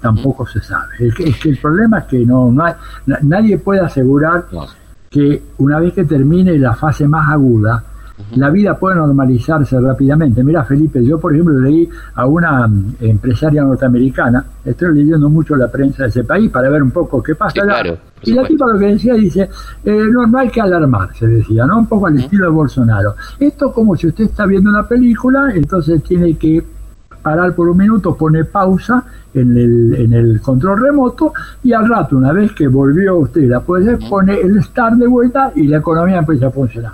[0.00, 0.94] tampoco se sabe.
[0.98, 2.54] Es que, el problema es que no,
[3.22, 4.46] nadie puede asegurar
[5.10, 7.84] que una vez que termine la fase más aguda,
[8.34, 10.42] la vida puede normalizarse rápidamente.
[10.42, 15.68] Mira, Felipe, yo por ejemplo leí a una mm, empresaria norteamericana, estoy leyendo mucho la
[15.68, 17.60] prensa de ese país para ver un poco qué pasa
[18.22, 19.48] y la tipa lo que decía, dice,
[19.84, 21.78] eh, no, hay que alarmarse, decía, ¿no?
[21.78, 23.14] Un poco al estilo de Bolsonaro.
[23.38, 26.60] Esto como si usted está viendo una película, entonces tiene que
[27.28, 32.16] parar por un minuto, pone pausa en el, en el control remoto y al rato,
[32.16, 36.18] una vez que volvió usted la puede pone el start de vuelta y la economía
[36.20, 36.92] empieza a funcionar.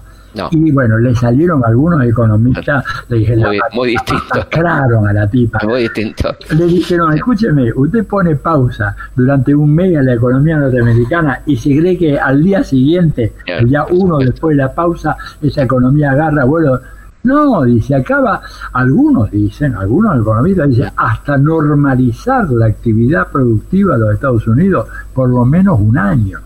[0.50, 4.46] Y bueno, le salieron algunos economistas, le dijeron, muy, muy distinto.
[5.06, 5.60] a la tipa.
[5.62, 6.34] Muy distinto.
[6.50, 11.78] Le dijeron, escúcheme, usted pone pausa durante un mes en la economía norteamericana y se
[11.78, 16.42] cree que al día siguiente, el día uno después de la pausa, esa economía agarra
[16.42, 16.80] vuelo.
[17.24, 24.14] No, dice, acaba, algunos dicen, algunos economistas dicen, hasta normalizar la actividad productiva de los
[24.14, 26.38] Estados Unidos por lo menos un año.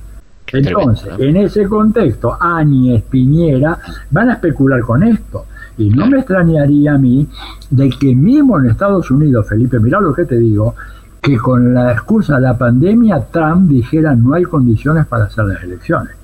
[0.52, 3.78] Entonces, en ese contexto, Áñez, Piñera
[4.10, 5.46] van a especular con esto.
[5.76, 7.26] Y no me extrañaría a mí
[7.70, 10.74] de que mismo en Estados Unidos, Felipe, mira lo que te digo,
[11.20, 15.62] que con la excusa de la pandemia Trump dijera no hay condiciones para hacer las
[15.62, 16.14] elecciones.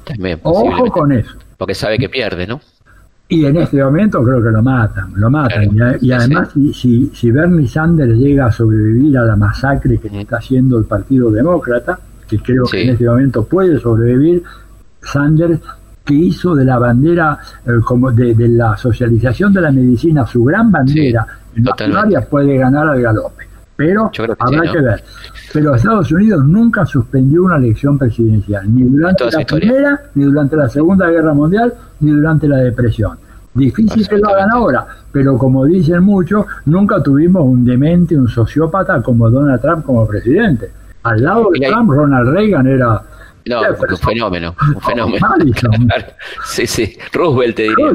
[0.42, 1.36] Ojo con eso.
[1.56, 2.60] Porque sabe que pierde, ¿no?
[3.28, 5.70] Y en este momento creo que lo matan, lo matan.
[6.00, 10.78] y, además, si, si, Bernie Sanders llega a sobrevivir a la masacre que está haciendo
[10.78, 14.42] el Partido Demócrata, que creo que en este momento puede sobrevivir,
[15.00, 15.60] Sanders
[16.04, 20.70] que hizo de la bandera eh, como de, la socialización de la medicina su gran
[20.70, 21.64] bandera en
[22.12, 23.44] las puede ganar al galope.
[23.76, 25.04] Pero habrá que ver
[25.54, 30.68] pero Estados Unidos nunca suspendió una elección presidencial ni durante la primera ni durante la
[30.68, 33.16] segunda guerra mundial ni durante la depresión.
[33.54, 39.00] Difícil que lo hagan ahora pero como dicen muchos nunca tuvimos un demente un sociópata
[39.00, 40.72] como Donald Trump como presidente.
[41.04, 43.02] Al lado de Trump, Ronald Reagan era...
[43.46, 45.26] No, un fenómeno, un fenómeno.
[46.46, 47.90] sí, sí, Roosevelt te diría.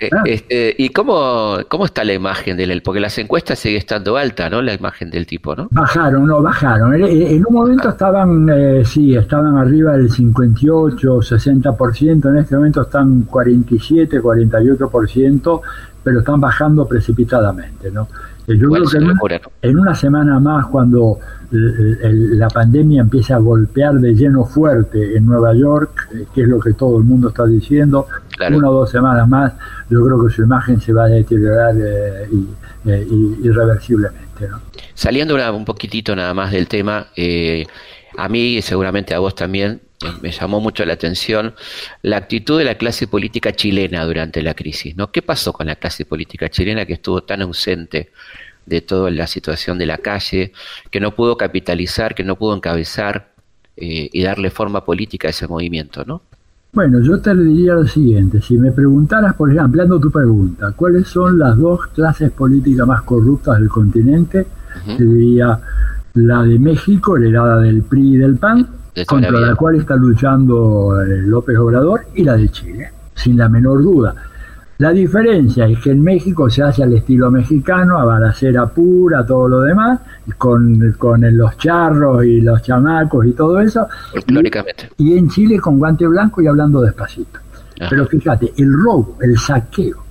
[0.00, 2.82] Eh, este, ¿Y cómo, cómo está la imagen de él?
[2.82, 4.60] Porque las encuestas sigue estando alta, ¿no?
[4.62, 5.68] La imagen del tipo, ¿no?
[5.70, 6.94] Bajaron, no, bajaron.
[6.94, 13.22] En un momento estaban, eh, sí, estaban arriba del 58, 60%, en este momento están
[13.22, 15.60] 47, 48%,
[16.02, 18.08] pero están bajando precipitadamente, ¿no?
[18.48, 21.18] Yo creo que en, una semana más, cuando
[21.50, 26.58] la pandemia empieza a golpear de lleno fuerte en Nueva York, eh, que es lo
[26.58, 28.06] que todo el mundo está diciendo,
[28.50, 29.52] una o dos semanas más,
[29.88, 32.28] yo creo que su imagen se va a deteriorar eh,
[32.86, 33.06] eh,
[33.42, 34.48] irreversiblemente.
[34.94, 37.08] Saliendo un poquitito nada más del tema,
[38.18, 39.80] a mí y seguramente a vos también
[40.20, 41.54] me llamó mucho la atención
[42.02, 44.96] la actitud de la clase política chilena durante la crisis.
[44.96, 45.10] ¿no?
[45.10, 48.10] ¿Qué pasó con la clase política chilena que estuvo tan ausente
[48.66, 50.52] de toda la situación de la calle,
[50.90, 53.32] que no pudo capitalizar, que no pudo encabezar
[53.76, 56.04] eh, y darle forma política a ese movimiento?
[56.04, 56.22] ¿no?
[56.72, 61.08] Bueno, yo te diría lo siguiente, si me preguntaras, por ejemplo, ampliando tu pregunta, ¿cuáles
[61.08, 64.46] son las dos clases políticas más corruptas del continente?
[64.84, 65.58] Te diría
[66.12, 68.68] la de México, heredada del PRI y del PAN,
[69.06, 73.82] contra la, cual está luchando eh, López Obrador, y la de Chile, sin la menor
[73.82, 74.14] duda.
[74.78, 79.48] La diferencia es que en México se hace al estilo mexicano, a balacera pura, todo
[79.48, 80.00] lo demás,
[80.36, 83.88] con, con los charros y los chamacos y todo eso.
[84.98, 87.40] Y, y, en Chile con guante blanco y hablando despacito.
[87.88, 90.04] Pero fíjate, el robo, el saqueo,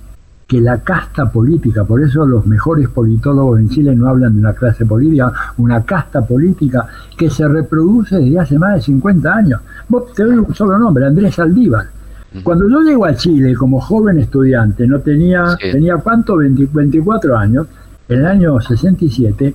[0.46, 4.52] que la casta política, por eso los mejores politólogos en Chile no hablan de una
[4.52, 9.60] clase política, una casta política que se reproduce desde hace más de 50 años.
[9.88, 11.95] Vos te doy un solo nombre, Andrés Aldívar.
[12.42, 17.66] Cuando yo llego a Chile como joven estudiante, no tenía, tenía cuánto, 24 años,
[18.08, 19.54] en el año 67,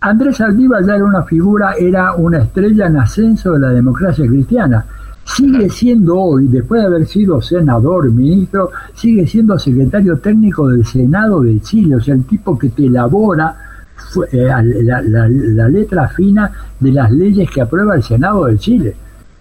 [0.00, 4.84] Andrés Aldívar ya era una figura, era una estrella en ascenso de la democracia cristiana.
[5.24, 11.40] Sigue siendo hoy, después de haber sido senador, ministro, sigue siendo secretario técnico del Senado
[11.42, 13.56] de Chile, o sea, el tipo que te elabora
[14.30, 14.48] eh,
[14.82, 18.96] la, letra fina de las leyes que aprueba el Senado de Chile.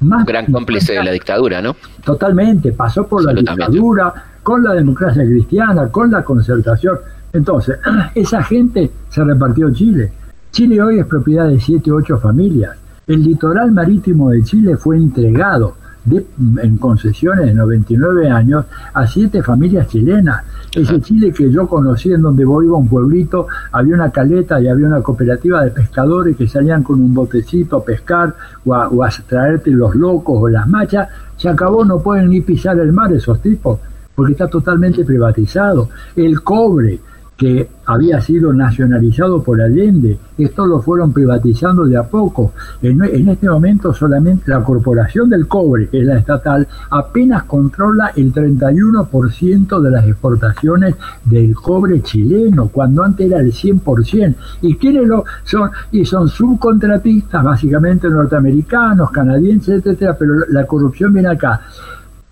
[0.06, 1.76] Más Gran cómplice de la dictadura, ¿no?
[2.04, 6.98] Totalmente, pasó por la dictadura, con la democracia cristiana, con la concertación.
[7.34, 7.78] Entonces,
[8.16, 10.12] esa gente se repartió Chile.
[10.52, 12.78] Chile hoy es propiedad de siete o ocho familias
[13.08, 15.76] el litoral marítimo de Chile fue entregado
[16.08, 20.44] en concesiones de 99 años a siete familias chilenas.
[20.74, 24.60] Ese Chile que yo conocí en donde voy iba a un pueblito, había una caleta
[24.62, 28.36] y había una cooperativa de pescadores que salían con un botecito a pescar
[28.66, 31.08] o a, o a traerte los locos o las machas.
[31.38, 33.80] Se acabó, no pueden ni pisar el mar esos tipos,
[34.14, 35.90] porque está totalmente privatizado.
[36.16, 37.00] El cobre,
[37.38, 40.18] que había sido nacionalizado por Allende.
[40.38, 42.54] Esto lo fueron privatizando de a poco.
[42.82, 48.34] En, este momento solamente la Corporación del Cobre, que es la estatal, apenas controla el
[48.34, 54.36] 31% de las exportaciones del cobre chileno, cuando antes era el 100%.
[54.62, 55.70] ¿Y quiénes lo son?
[55.92, 61.62] Y son subcontratistas, básicamente norteamericanos, canadienses, etcétera, pero la corrupción viene acá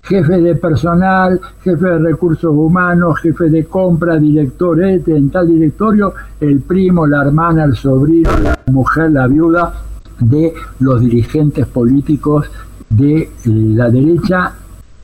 [0.03, 6.13] jefe de personal, jefe de recursos humanos, jefe de compra, director este, en tal directorio,
[6.39, 9.73] el primo, la hermana, el sobrino, la mujer, la viuda
[10.19, 12.47] de los dirigentes políticos
[12.89, 14.53] de eh, la derecha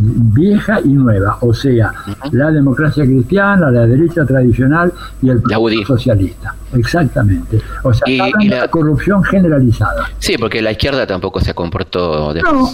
[0.02, 1.92] vieja y nueva, o sea,
[2.32, 6.56] la democracia cristiana, la derecha tradicional y el Partido Socialista.
[6.74, 7.60] Exactamente.
[7.84, 8.70] O sea, y, la...
[8.70, 10.10] corrupción generalizada.
[10.20, 12.42] Sí, porque la izquierda tampoco se comportó de...
[12.42, 12.70] No,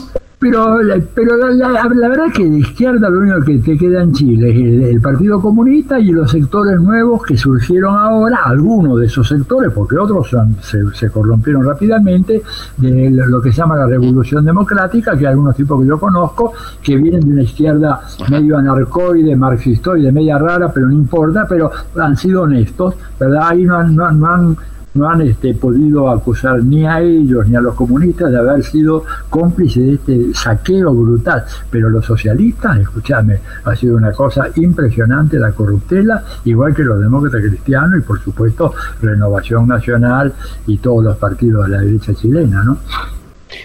[0.45, 0.77] pero,
[1.15, 4.89] pero la, la, verdad que de izquierda lo único que te queda en Chile es
[4.91, 9.97] el, Partido Comunista y los sectores nuevos que surgieron ahora, algunos de esos sectores, porque
[9.97, 10.29] otros
[10.61, 12.43] se, corrompieron rápidamente,
[12.77, 16.95] de lo que se llama la Revolución Democrática, que algunos tipos que yo conozco, que
[16.95, 22.43] vienen de una izquierda medio anarcoide, marxistoide, media rara, pero no importa, pero han sido
[22.43, 23.47] honestos, ¿verdad?
[23.49, 24.57] Ahí no no han
[24.95, 29.03] no han este, podido acusar ni a ellos ni a los comunistas de haber sido
[29.29, 31.43] cómplices de este saqueo brutal.
[31.69, 37.41] Pero los socialistas, escúchame, ha sido una cosa impresionante la corruptela, igual que los demócratas
[37.41, 40.33] cristianos y por supuesto Renovación Nacional
[40.67, 42.77] y todos los partidos de la derecha chilena, ¿no?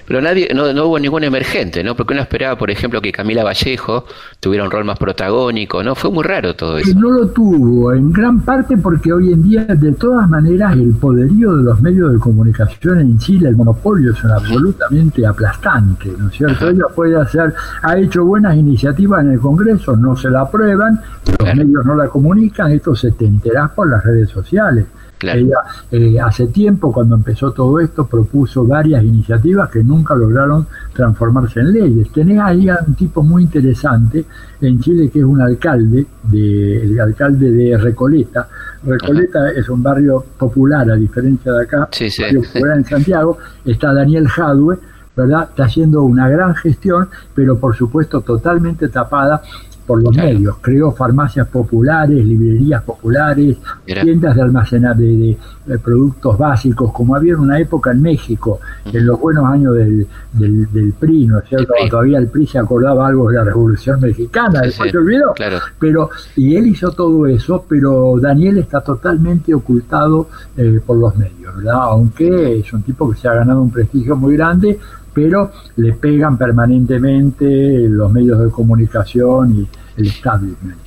[0.06, 1.94] Pero nadie, no, hubo ningún emergente, ¿no?
[1.94, 4.04] Porque uno esperaba, por ejemplo, que Camila Vallejo
[4.40, 5.94] tuviera un rol más protagónico, ¿no?
[5.94, 6.98] Fue muy raro todo eso.
[6.98, 11.56] No lo tuvo, en gran parte porque hoy en día, de todas maneras, el poderío
[11.56, 16.68] de los medios de comunicación en Chile, el monopolio es absolutamente aplastante, ¿no es cierto?
[16.68, 21.00] Ella puede hacer, ha hecho buenas iniciativas en el Congreso, no se la aprueban,
[21.38, 24.86] los medios no la comunican, esto se te enterás por las redes sociales.
[25.22, 25.58] Ella
[25.90, 31.72] eh, hace tiempo, cuando empezó todo esto, propuso varias iniciativas que nunca lograron transformarse en
[31.72, 32.10] leyes.
[32.12, 34.24] Tenés ahí a un tipo muy interesante
[34.60, 38.48] en Chile que es un alcalde, de, el alcalde de Recoleta.
[38.82, 43.38] Recoleta es un barrio popular, a diferencia de acá, sí, popular en Santiago.
[43.64, 44.78] Está Daniel Jadwe,
[45.16, 45.48] ¿verdad?
[45.50, 49.42] Está haciendo una gran gestión, pero por supuesto totalmente tapada
[49.90, 50.58] por los medios.
[50.60, 55.36] Creó farmacias populares, librerías populares, tiendas de almacenar de,
[55.82, 60.92] productos básicos, como había en una época en México, en los buenos años del, del,
[60.92, 61.72] PRI, ¿no es cierto?
[61.90, 65.34] Todavía el PRI se acordaba algo de la Revolución Mexicana, después se olvidó.
[65.80, 71.56] Pero, y él hizo todo eso, pero Daniel está totalmente ocultado eh, por los medios,
[71.56, 71.80] ¿verdad?
[71.82, 74.78] Aunque es un tipo que se ha ganado un prestigio muy grande,
[75.12, 79.68] pero le pegan permanentemente los medios de comunicación y
[80.00, 80.78] el establishment.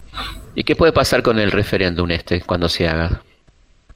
[0.55, 3.21] ¿Y qué puede pasar con el referéndum este cuando se haga?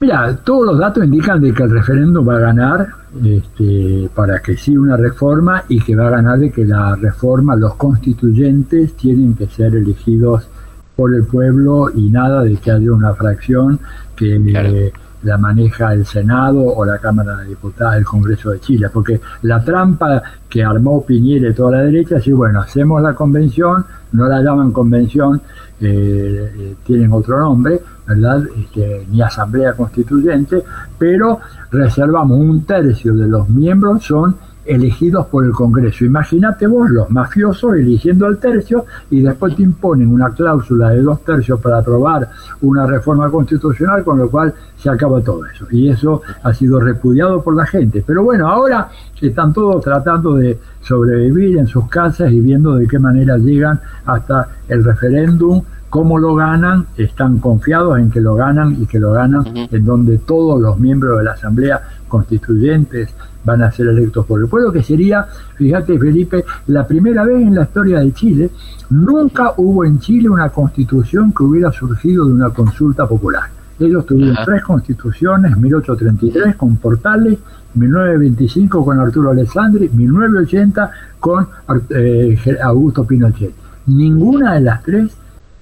[0.00, 2.88] Mira, todos los datos indican de que el referéndum va a ganar
[3.24, 7.56] este, para que sí una reforma y que va a ganar de que la reforma,
[7.56, 10.48] los constituyentes tienen que ser elegidos
[10.94, 13.80] por el pueblo y nada de que haya una fracción
[14.14, 14.92] que eh,
[15.22, 19.62] la maneja el Senado o la Cámara de Diputados del Congreso de Chile, porque la
[19.62, 24.40] trampa que armó Piñera y toda la derecha es bueno, hacemos la convención, no la
[24.40, 25.40] llaman convención,
[25.80, 28.42] eh, eh, tienen otro nombre, ¿verdad?
[28.56, 30.62] Este, ni asamblea constituyente,
[30.98, 31.40] pero
[31.70, 34.36] reservamos un tercio de los miembros son
[34.68, 36.04] elegidos por el Congreso.
[36.04, 41.24] Imagínate vos los mafiosos eligiendo al tercio y después te imponen una cláusula de dos
[41.24, 42.28] tercios para aprobar
[42.60, 45.66] una reforma constitucional, con lo cual se acaba todo eso.
[45.70, 48.04] Y eso ha sido repudiado por la gente.
[48.06, 48.88] Pero bueno, ahora
[49.20, 54.48] están todos tratando de sobrevivir en sus casas y viendo de qué manera llegan hasta
[54.68, 59.44] el referéndum cómo lo ganan, están confiados en que lo ganan y que lo ganan
[59.54, 63.10] en donde todos los miembros de la Asamblea Constituyentes
[63.44, 67.54] van a ser electos por el pueblo, que sería, fíjate Felipe, la primera vez en
[67.54, 68.50] la historia de Chile,
[68.90, 73.44] nunca hubo en Chile una constitución que hubiera surgido de una consulta popular.
[73.78, 77.38] Ellos tuvieron tres constituciones, 1833 con Portales,
[77.74, 80.90] 1925 con Arturo Alessandri, 1980
[81.20, 81.46] con
[81.90, 83.52] eh, Augusto Pinochet.
[83.86, 85.12] Ninguna de las tres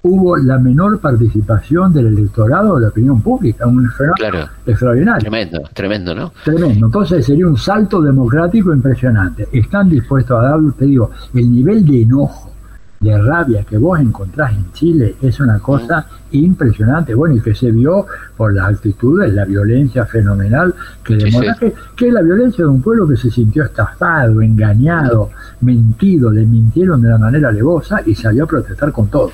[0.07, 5.21] hubo la menor participación del electorado de la opinión pública, un fenómeno extraordinario.
[5.21, 6.33] Tremendo, tremendo, ¿no?
[6.45, 6.87] Tremendo.
[6.87, 9.49] Entonces sería un salto democrático impresionante.
[9.53, 12.53] Están dispuestos a dar, te digo, el nivel de enojo,
[13.01, 17.15] de rabia que vos encontrás en Chile es una cosa impresionante.
[17.15, 21.57] Bueno, y que se vio por las actitudes, la violencia fenomenal que demuestra
[21.95, 25.31] Que, es la violencia de un pueblo que se sintió estafado, engañado,
[25.61, 29.31] mentido, le mintieron de una manera alevosa y salió a protestar con todo.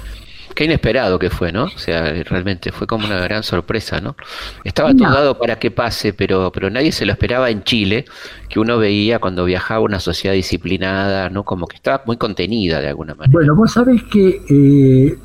[0.55, 1.65] Qué inesperado que fue, ¿no?
[1.65, 4.17] O sea, realmente fue como una gran sorpresa, ¿no?
[4.65, 8.05] Estaba dado para que pase, pero, pero nadie se lo esperaba en Chile,
[8.49, 11.45] que uno veía cuando viajaba una sociedad disciplinada, ¿no?
[11.45, 13.33] Como que estaba muy contenida de alguna manera.
[13.33, 15.19] Bueno, vos sabés que eh,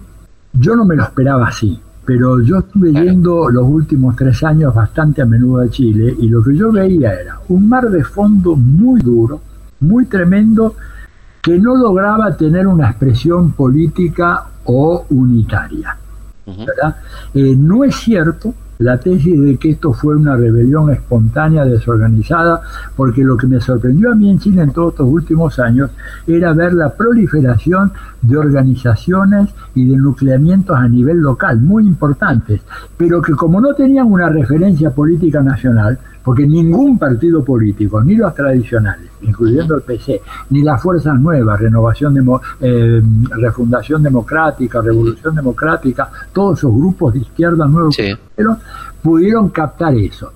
[0.53, 5.21] yo no me lo esperaba así, pero yo estuve yendo los últimos tres años bastante
[5.21, 9.01] a menudo a Chile y lo que yo veía era un mar de fondo muy
[9.01, 9.41] duro,
[9.81, 10.75] muy tremendo,
[11.41, 15.97] que no lograba tener una expresión política o unitaria.
[17.33, 22.61] Eh, no es cierto la tesis de que esto fue una rebelión espontánea, desorganizada,
[22.95, 25.89] porque lo que me sorprendió a mí en Chile en todos estos últimos años
[26.27, 27.91] era ver la proliferación
[28.21, 32.61] de organizaciones y de nucleamientos a nivel local, muy importantes,
[32.95, 35.97] pero que como no tenían una referencia política nacional,
[36.27, 42.13] porque ningún partido político, ni los tradicionales, incluyendo el PC, ni las fuerzas nuevas, renovación
[42.15, 47.97] demo, eh, refundación democrática, revolución democrática, todos esos grupos de izquierda nuevos
[49.01, 50.33] pudieron captar eso.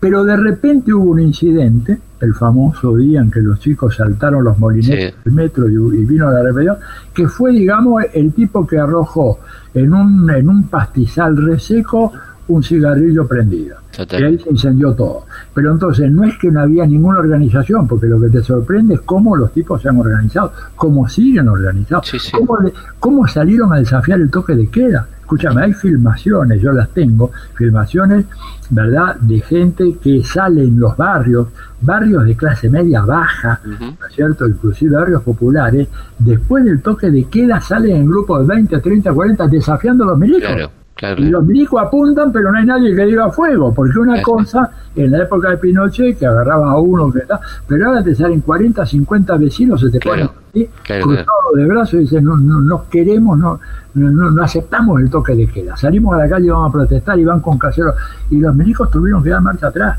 [0.00, 4.58] Pero de repente hubo un incidente, el famoso día en que los chicos saltaron los
[4.58, 6.78] molinetes del metro y, y, vino la rebelión,
[7.12, 9.38] que fue, digamos, el tipo que arrojó
[9.74, 12.10] en un, en un pastizal reseco
[12.48, 13.76] un cigarrillo prendido.
[14.10, 15.24] Y ahí se incendió todo.
[15.54, 19.00] Pero entonces no es que no había ninguna organización, porque lo que te sorprende es
[19.00, 22.58] cómo los tipos se han organizado, cómo siguen organizados, Cómo,
[22.98, 25.08] cómo, salieron a desafiar el toque de queda.
[25.20, 28.26] Escúchame, hay filmaciones, yo las tengo, filmaciones,
[28.70, 31.48] ¿verdad?, de gente que sale en los barrios,
[31.80, 37.24] barrios de clase media baja, ¿no es cierto?, inclusive barrios populares, después del toque de
[37.24, 40.18] queda salen en grupos de 20, 30, 40 desafiando a los
[41.18, 45.10] Y los milicos apuntan, pero no hay nadie que diga fuego, porque una cosa, en
[45.10, 47.38] la época de Pinochet, que agarraba a uno, que está,
[47.68, 50.66] pero ahora te salen 40, 50 vecinos, se te ponen ¿sí?
[51.54, 53.60] de brazos y dicen, no, no, no queremos, no,
[53.92, 55.76] no, no, aceptamos el toque de queda.
[55.76, 57.94] Salimos a la calle y vamos a protestar y van con caseros.
[58.30, 59.98] Y los milicos tuvieron que dar marcha atrás.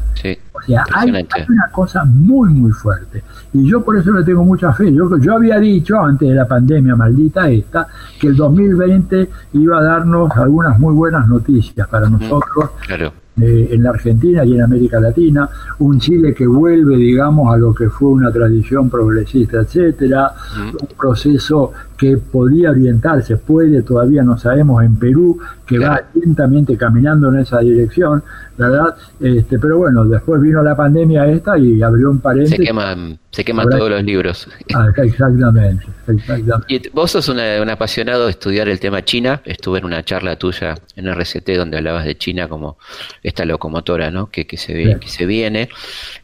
[0.68, 3.24] Sea, hay, una cosa muy, muy fuerte.
[3.54, 4.94] Y yo por eso le tengo mucha fe.
[4.94, 7.88] Yo, yo había dicho antes de la pandemia maldita esta,
[8.20, 12.72] que el 2020 iba a darnos algunas muy buenas noticias para nosotros.
[12.86, 15.48] Claro eh, en la Argentina y en América Latina,
[15.78, 21.72] un Chile que vuelve, digamos, a lo que fue una tradición progresista, etcétera, un proceso
[21.98, 27.60] que podía orientarse, puede, todavía no sabemos, en Perú, que va lentamente caminando en esa
[27.60, 28.24] dirección,
[28.58, 28.96] ¿verdad?
[29.20, 32.58] Este, pero bueno, después vino la pandemia esta y abrió un paréntesis.
[32.58, 34.48] Se queman, se queman todos los libros.
[34.74, 36.66] Ah, exactamente, exactamente.
[36.68, 40.76] Y vos sos un apasionado de estudiar el tema China, estuve en una charla tuya
[40.96, 42.78] en RCT donde hablabas de China como
[43.24, 44.30] esta locomotora, ¿no?
[44.30, 45.70] Que, que, se, que se viene.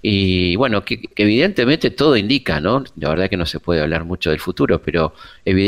[0.01, 2.83] Y bueno, que, que, evidentemente todo indica, ¿no?
[2.95, 5.13] La verdad que no se puede hablar mucho del futuro, pero
[5.43, 5.62] evidentemente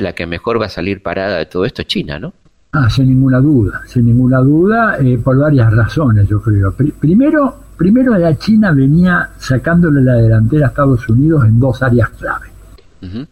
[0.00, 2.32] la que mejor va a salir parada de todo esto es China, ¿no?
[2.72, 6.72] Ah, sin ninguna duda, sin ninguna duda, eh, por varias razones, yo creo.
[6.72, 12.48] primero, primero la China venía sacándole la delantera a Estados Unidos en dos áreas clave,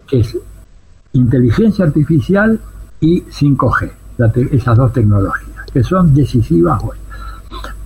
[0.07, 0.39] que es
[1.13, 2.59] inteligencia artificial
[3.01, 3.91] y 5G,
[4.53, 6.97] esas dos tecnologías, que son decisivas hoy.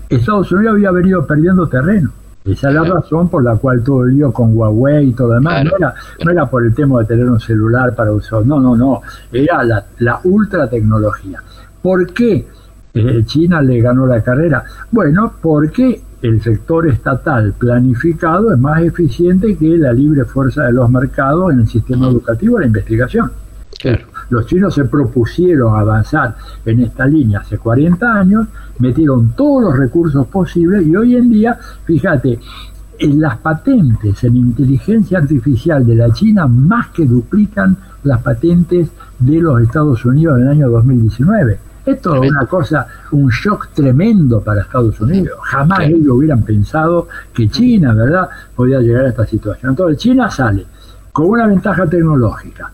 [0.09, 2.13] Estados Unidos había venido perdiendo terreno
[2.45, 5.63] esa es la razón por la cual todo el lío con Huawei y todo demás
[5.65, 8.75] no, era, no era por el tema de tener un celular para usar, no, no,
[8.75, 11.43] no, era la, la ultra tecnología.
[11.83, 12.47] ¿Por qué
[12.95, 14.65] eh, China le ganó la carrera?
[14.91, 20.91] Bueno, porque el sector estatal planificado es más eficiente que la libre fuerza de los
[20.91, 23.33] mercados en el sistema educativo y la investigación.
[24.31, 28.47] Los chinos se propusieron avanzar en esta línea hace 40 años,
[28.79, 32.39] metieron todos los recursos posibles y hoy en día, fíjate,
[32.99, 39.41] en las patentes en inteligencia artificial de la China más que duplican las patentes de
[39.41, 41.59] los Estados Unidos en el año 2019.
[41.87, 45.39] Esto es una cosa, un shock tremendo para Estados Unidos.
[45.45, 49.71] Jamás ellos hubieran pensado que China, ¿verdad?, podía llegar a esta situación.
[49.71, 50.67] Entonces China sale
[51.11, 52.71] con una ventaja tecnológica,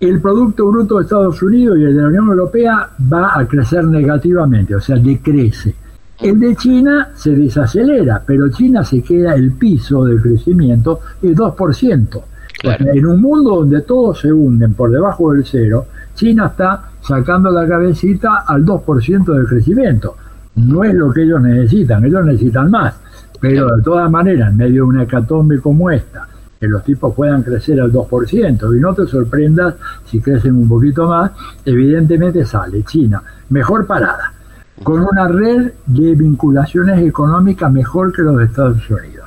[0.00, 3.84] el Producto Bruto de Estados Unidos y el de la Unión Europea va a crecer
[3.84, 5.74] negativamente, o sea, decrece.
[6.18, 12.22] El de China se desacelera, pero China se queda el piso del crecimiento el 2%.
[12.62, 17.66] En un mundo donde todos se hunden por debajo del cero, China está sacando la
[17.66, 20.16] cabecita al 2% del crecimiento.
[20.56, 22.94] No es lo que ellos necesitan, ellos necesitan más.
[23.40, 26.28] Pero de todas maneras, en medio de una hecatombe como esta,
[26.60, 31.08] que los tipos puedan crecer al 2%, y no te sorprendas si crecen un poquito
[31.08, 31.30] más,
[31.64, 34.34] evidentemente sale China mejor parada,
[34.82, 39.19] con una red de vinculaciones económicas mejor que los de Estados Unidos,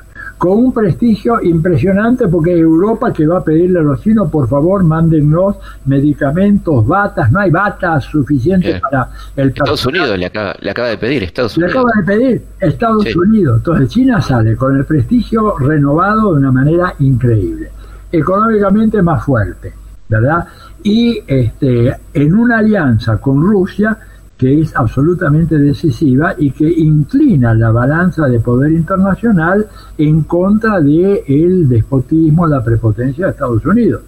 [0.43, 4.83] con un prestigio impresionante porque Europa que va a pedirle a los chinos, por favor,
[4.83, 10.89] mándennos medicamentos, batas, no hay batas suficientes para el Estados Unidos le acaba, le acaba
[10.89, 11.73] de pedir, Estados Unidos.
[11.73, 13.57] Le acaba de pedir Estados Unidos.
[13.59, 17.71] Entonces China sale con el prestigio renovado de una manera increíble,
[18.11, 19.71] económicamente más fuerte,
[20.09, 20.45] ¿verdad?
[20.83, 23.97] Y este, en una alianza con Rusia,
[24.43, 29.65] que es absolutamente decisiva y que inclina la balanza de poder internacional
[29.97, 34.01] en contra de el despotismo, la prepotencia de Estados Unidos.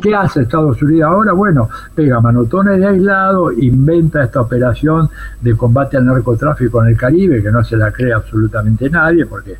[0.00, 1.32] ¿Qué hace Estados Unidos ahora?
[1.32, 5.08] Bueno, pega manotones de aislado, inventa esta operación
[5.40, 9.56] de combate al narcotráfico en el Caribe, que no se la cree absolutamente nadie, porque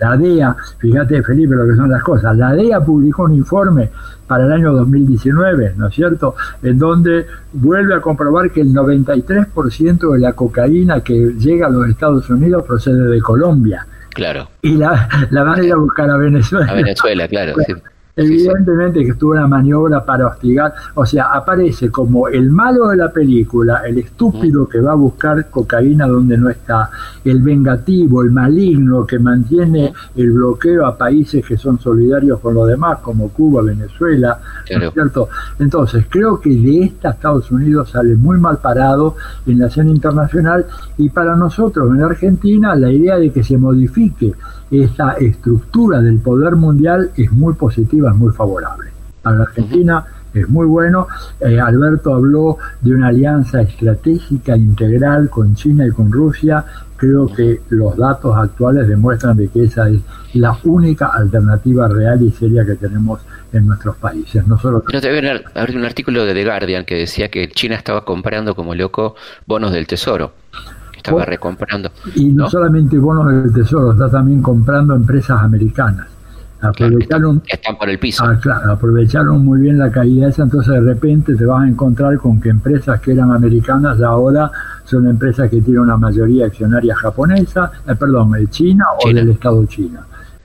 [0.00, 3.90] la DEA, fíjate Felipe lo que son las cosas, la DEA publicó un informe
[4.26, 10.12] para el año 2019, ¿no es cierto?, en donde vuelve a comprobar que el 93%
[10.12, 13.86] de la cocaína que llega a los Estados Unidos procede de Colombia.
[14.10, 14.48] Claro.
[14.62, 16.70] Y la, van a ir a buscar a Venezuela.
[16.70, 17.54] A Venezuela, claro.
[18.18, 23.10] Evidentemente que estuvo una maniobra para hostigar, o sea, aparece como el malo de la
[23.10, 26.90] película, el estúpido que va a buscar cocaína donde no está,
[27.24, 32.66] el vengativo, el maligno que mantiene el bloqueo a países que son solidarios con los
[32.66, 34.40] demás, como Cuba, Venezuela,
[34.70, 35.28] ¿no es cierto?
[35.58, 39.16] Entonces, creo que de esta Estados Unidos sale muy mal parado
[39.46, 40.66] en la escena internacional
[40.96, 44.34] y para nosotros en Argentina la idea de que se modifique
[44.70, 48.90] esta estructura del poder mundial es muy positiva, es muy favorable.
[49.22, 50.04] Para la Argentina
[50.34, 51.06] es muy bueno.
[51.40, 56.64] Eh, Alberto habló de una alianza estratégica integral con China y con Rusia.
[56.96, 60.00] Creo que los datos actuales demuestran de que esa es
[60.34, 63.20] la única alternativa real y seria que tenemos
[63.52, 64.46] en nuestros países.
[64.46, 68.54] No solo no te un artículo de The Guardian que decía que China estaba comprando
[68.54, 69.14] como loco
[69.46, 70.32] bonos del tesoro
[71.08, 71.90] estaba recomprando.
[72.14, 76.06] Y no, solamente bonos del tesoro, está también comprando empresas americanas.
[76.60, 78.24] Aprovecharon, están por el piso.
[78.24, 82.16] Ah, claro, aprovecharon muy bien la caída esa, entonces de repente te vas a encontrar
[82.18, 84.50] con que empresas que eran americanas ahora
[84.84, 89.30] son empresas que tienen una mayoría accionaria japonesa, eh, perdón, de China, China, o del
[89.30, 90.00] Estado chino.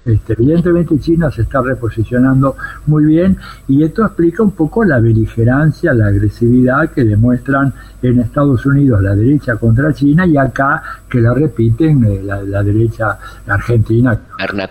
[0.05, 2.57] Este, evidentemente China se está reposicionando
[2.87, 3.37] muy bien
[3.69, 7.73] y esto explica un poco la beligerancia, la agresividad que demuestran
[8.03, 13.17] en Estados Unidos la derecha contra China y acá que la repiten eh, la, derecha
[13.47, 14.19] argentina.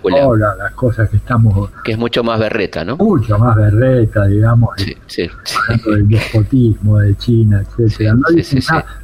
[0.03, 1.71] Hola, las cosas que estamos...
[1.83, 2.97] Que es mucho más berreta, ¿no?
[2.99, 4.71] Mucho más berreta, digamos.
[4.77, 5.31] Sí, sí,
[5.87, 8.17] del despotismo de China, etcétera.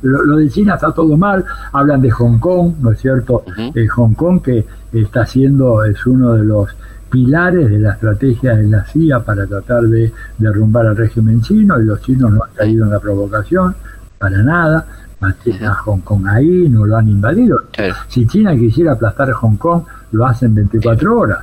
[0.02, 3.44] lo, de China está todo mal, hablan de Hong Kong, ¿no es cierto?
[3.74, 6.68] Eh, Hong Kong que está siendo, es uno de los
[7.10, 11.84] pilares de la estrategia de la CIA para tratar de derrumbar al régimen chino y
[11.84, 13.74] los chinos no han caído en la provocación
[14.18, 14.86] para nada,
[15.20, 17.62] mantienen a Hong Kong ahí, no lo han invadido.
[18.08, 21.38] Si China quisiera aplastar a Hong Kong, lo hacen 24 horas.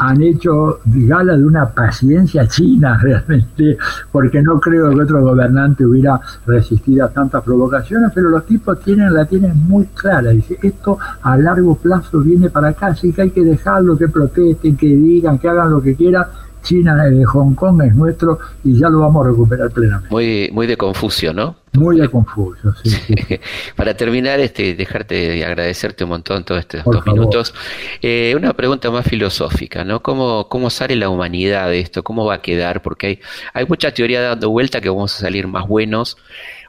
[0.00, 3.76] Han hecho gala de una paciencia china realmente,
[4.12, 9.12] porque no creo que otro gobernante hubiera resistido a tantas provocaciones, pero los tipos tienen
[9.12, 13.30] la tienen muy clara, dice, esto a largo plazo viene para acá, así que hay
[13.30, 16.26] que dejarlo, que protesten, que digan, que hagan lo que quieran,
[16.66, 20.12] China de Hong Kong es nuestro y ya lo vamos a recuperar plenamente.
[20.12, 21.54] Muy, muy de Confucio, ¿no?
[21.74, 23.14] Muy de Confucio, sí.
[23.76, 27.54] Para terminar, este, dejarte y agradecerte un montón todos estos dos minutos.
[28.02, 30.02] Eh, una pregunta más filosófica, ¿no?
[30.02, 32.02] ¿Cómo, ¿Cómo sale la humanidad de esto?
[32.02, 32.82] ¿Cómo va a quedar?
[32.82, 33.20] Porque hay,
[33.54, 36.16] hay mucha teoría dando vuelta que vamos a salir más buenos,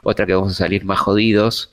[0.04, 1.70] otra que vamos a salir más jodidos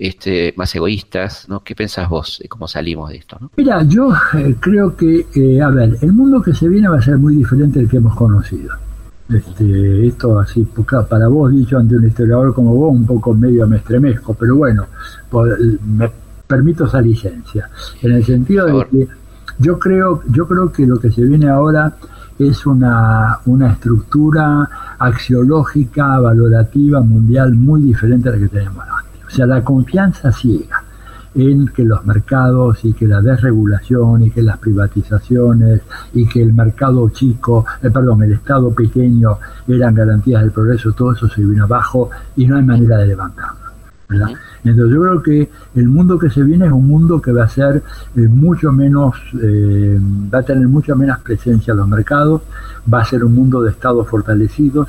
[0.00, 1.62] este, más egoístas, ¿no?
[1.62, 3.36] ¿Qué pensás vos de cómo salimos de esto?
[3.38, 3.50] ¿no?
[3.54, 7.02] Mira, yo eh, creo que, eh, a ver, el mundo que se viene va a
[7.02, 8.74] ser muy diferente del que hemos conocido.
[9.28, 10.66] Este, esto así,
[11.08, 14.86] para vos dicho ante un historiador como vos, un poco medio me estremezco, pero bueno,
[15.86, 16.10] me
[16.46, 17.70] permito esa licencia,
[18.02, 19.08] en el sentido de que
[19.58, 21.94] yo creo, yo creo que lo que se viene ahora
[22.38, 28.99] es una, una estructura axiológica, valorativa, mundial muy diferente a la que tenemos ahora.
[29.30, 30.82] O sea, la confianza ciega
[31.34, 36.52] en que los mercados y que la desregulación y que las privatizaciones y que el
[36.52, 41.64] mercado chico, eh, perdón, el Estado pequeño eran garantías del progreso, todo eso se vino
[41.64, 43.60] abajo y no hay manera de levantarlo.
[44.08, 44.30] ¿verdad?
[44.64, 47.48] Entonces yo creo que el mundo que se viene es un mundo que va a
[47.48, 47.80] ser
[48.16, 50.00] eh, mucho menos, eh,
[50.34, 52.42] va a tener mucha menos presencia en los mercados,
[52.92, 54.88] va a ser un mundo de estados fortalecidos,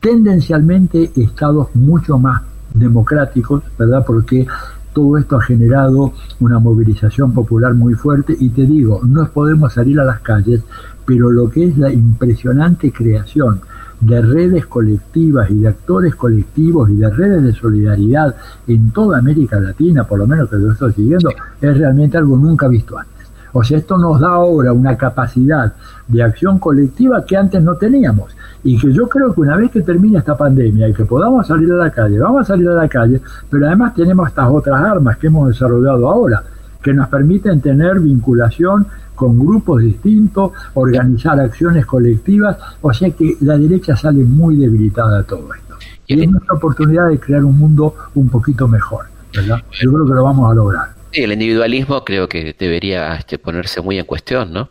[0.00, 2.42] tendencialmente estados mucho más
[2.74, 4.04] democráticos, ¿verdad?
[4.06, 4.46] Porque
[4.92, 9.98] todo esto ha generado una movilización popular muy fuerte y te digo, no podemos salir
[10.00, 10.62] a las calles,
[11.04, 13.60] pero lo que es la impresionante creación
[14.00, 18.34] de redes colectivas y de actores colectivos y de redes de solidaridad
[18.66, 22.66] en toda América Latina, por lo menos que lo estoy siguiendo, es realmente algo nunca
[22.68, 23.11] visto antes.
[23.52, 25.72] O sea, esto nos da ahora una capacidad
[26.08, 28.34] de acción colectiva que antes no teníamos.
[28.64, 31.70] Y que yo creo que una vez que termine esta pandemia y que podamos salir
[31.72, 35.18] a la calle, vamos a salir a la calle, pero además tenemos estas otras armas
[35.18, 36.42] que hemos desarrollado ahora,
[36.82, 43.58] que nos permiten tener vinculación con grupos distintos, organizar acciones colectivas, o sea que la
[43.58, 45.74] derecha sale muy debilitada de todo esto.
[46.06, 49.58] Y es nuestra oportunidad de crear un mundo un poquito mejor, ¿verdad?
[49.80, 51.01] Yo creo que lo vamos a lograr.
[51.12, 54.70] Sí, el individualismo creo que debería este, ponerse muy en cuestión, ¿no?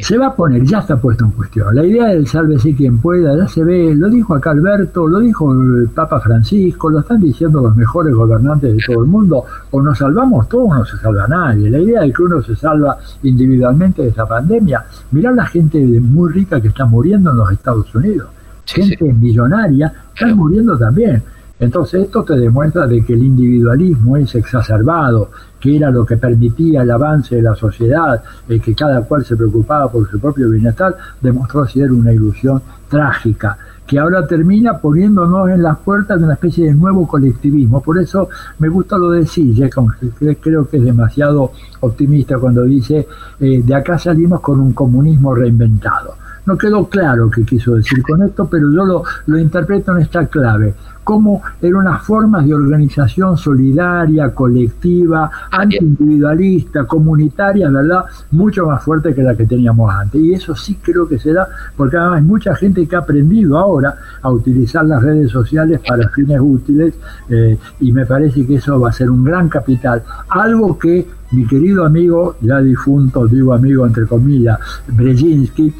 [0.00, 1.72] Se va a poner, ya está puesto en cuestión.
[1.72, 5.52] La idea del sálvese quien pueda, ya se ve, lo dijo acá Alberto, lo dijo
[5.52, 9.98] el Papa Francisco, lo están diciendo los mejores gobernantes de todo el mundo, o nos
[9.98, 11.70] salvamos todos o no se salva nadie.
[11.70, 16.32] La idea de que uno se salva individualmente de esta pandemia, mirá la gente muy
[16.32, 18.30] rica que está muriendo en los Estados Unidos,
[18.64, 21.22] gente millonaria, están muriendo también.
[21.64, 26.82] Entonces esto te demuestra de que el individualismo es exacerbado, que era lo que permitía
[26.82, 30.94] el avance de la sociedad, el que cada cual se preocupaba por su propio bienestar,
[31.22, 33.56] demostró ser una ilusión trágica,
[33.86, 37.80] que ahora termina poniéndonos en las puertas de una especie de nuevo colectivismo.
[37.82, 43.08] Por eso me gusta lo de Sille, creo que es demasiado optimista cuando dice,
[43.40, 46.23] eh, de acá salimos con un comunismo reinventado.
[46.46, 50.26] No quedó claro qué quiso decir con esto, pero yo lo, lo interpreto en esta
[50.26, 50.74] clave
[51.04, 58.04] como era una forma de organización solidaria, colectiva, antiindividualista, comunitaria, ¿verdad?
[58.30, 60.20] Mucho más fuerte que la que teníamos antes.
[60.20, 63.58] Y eso sí creo que se da, porque además hay mucha gente que ha aprendido
[63.58, 66.94] ahora a utilizar las redes sociales para fines útiles,
[67.28, 70.02] eh, y me parece que eso va a ser un gran capital.
[70.30, 75.74] Algo que mi querido amigo, ya difunto, digo amigo entre comillas, Brzezinski,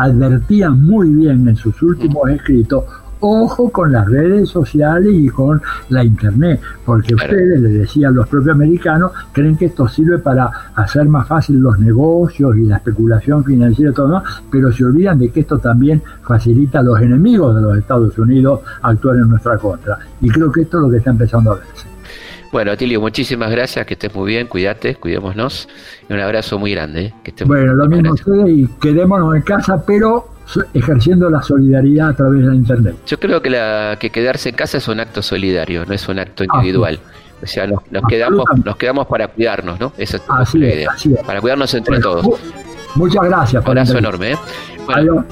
[0.00, 2.84] advertía muy bien en sus últimos escritos
[3.20, 8.54] ojo con las redes sociales y con la internet, porque ustedes, les decían los propios
[8.54, 13.90] americanos, creen que esto sirve para hacer más fácil los negocios y la especulación financiera
[13.90, 17.78] y todo, pero se olvidan de que esto también facilita a los enemigos de los
[17.78, 19.98] Estados Unidos actuar en nuestra contra.
[20.20, 21.97] Y creo que esto es lo que está empezando a verse.
[22.50, 25.68] Bueno, Atilio, muchísimas gracias, que estés muy bien, cuídate, cuidémonos,
[26.08, 27.06] y un abrazo muy grande.
[27.06, 27.14] ¿eh?
[27.22, 30.28] Que bueno, lo mismo ustedes y quedémonos en casa, pero
[30.72, 32.96] ejerciendo la solidaridad a través de Internet.
[33.06, 36.18] Yo creo que, la, que quedarse en casa es un acto solidario, no es un
[36.18, 36.98] acto individual.
[37.42, 39.92] O sea, nos, quedamos, nos quedamos para cuidarnos, ¿no?
[39.96, 40.90] Esa es la idea.
[41.24, 42.26] Para cuidarnos entre todos.
[42.94, 43.62] Muchas gracias.
[43.62, 44.32] Un abrazo enorme.
[44.32, 44.36] ¿eh?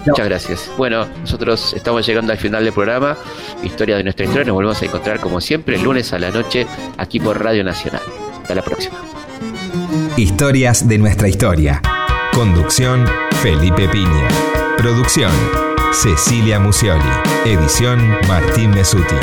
[0.07, 0.71] Muchas gracias.
[0.77, 3.17] Bueno, nosotros estamos llegando al final del programa.
[3.63, 4.45] Historia de nuestra historia.
[4.45, 8.03] Nos volvemos a encontrar como siempre el lunes a la noche aquí por Radio Nacional.
[8.43, 8.97] Hasta la próxima.
[10.17, 11.81] Historias de nuestra historia.
[12.33, 13.07] Conducción
[13.43, 14.29] Felipe Piña.
[14.77, 15.33] Producción,
[15.93, 17.03] Cecilia Musioli.
[17.45, 19.15] Edición, Martín Mesuti.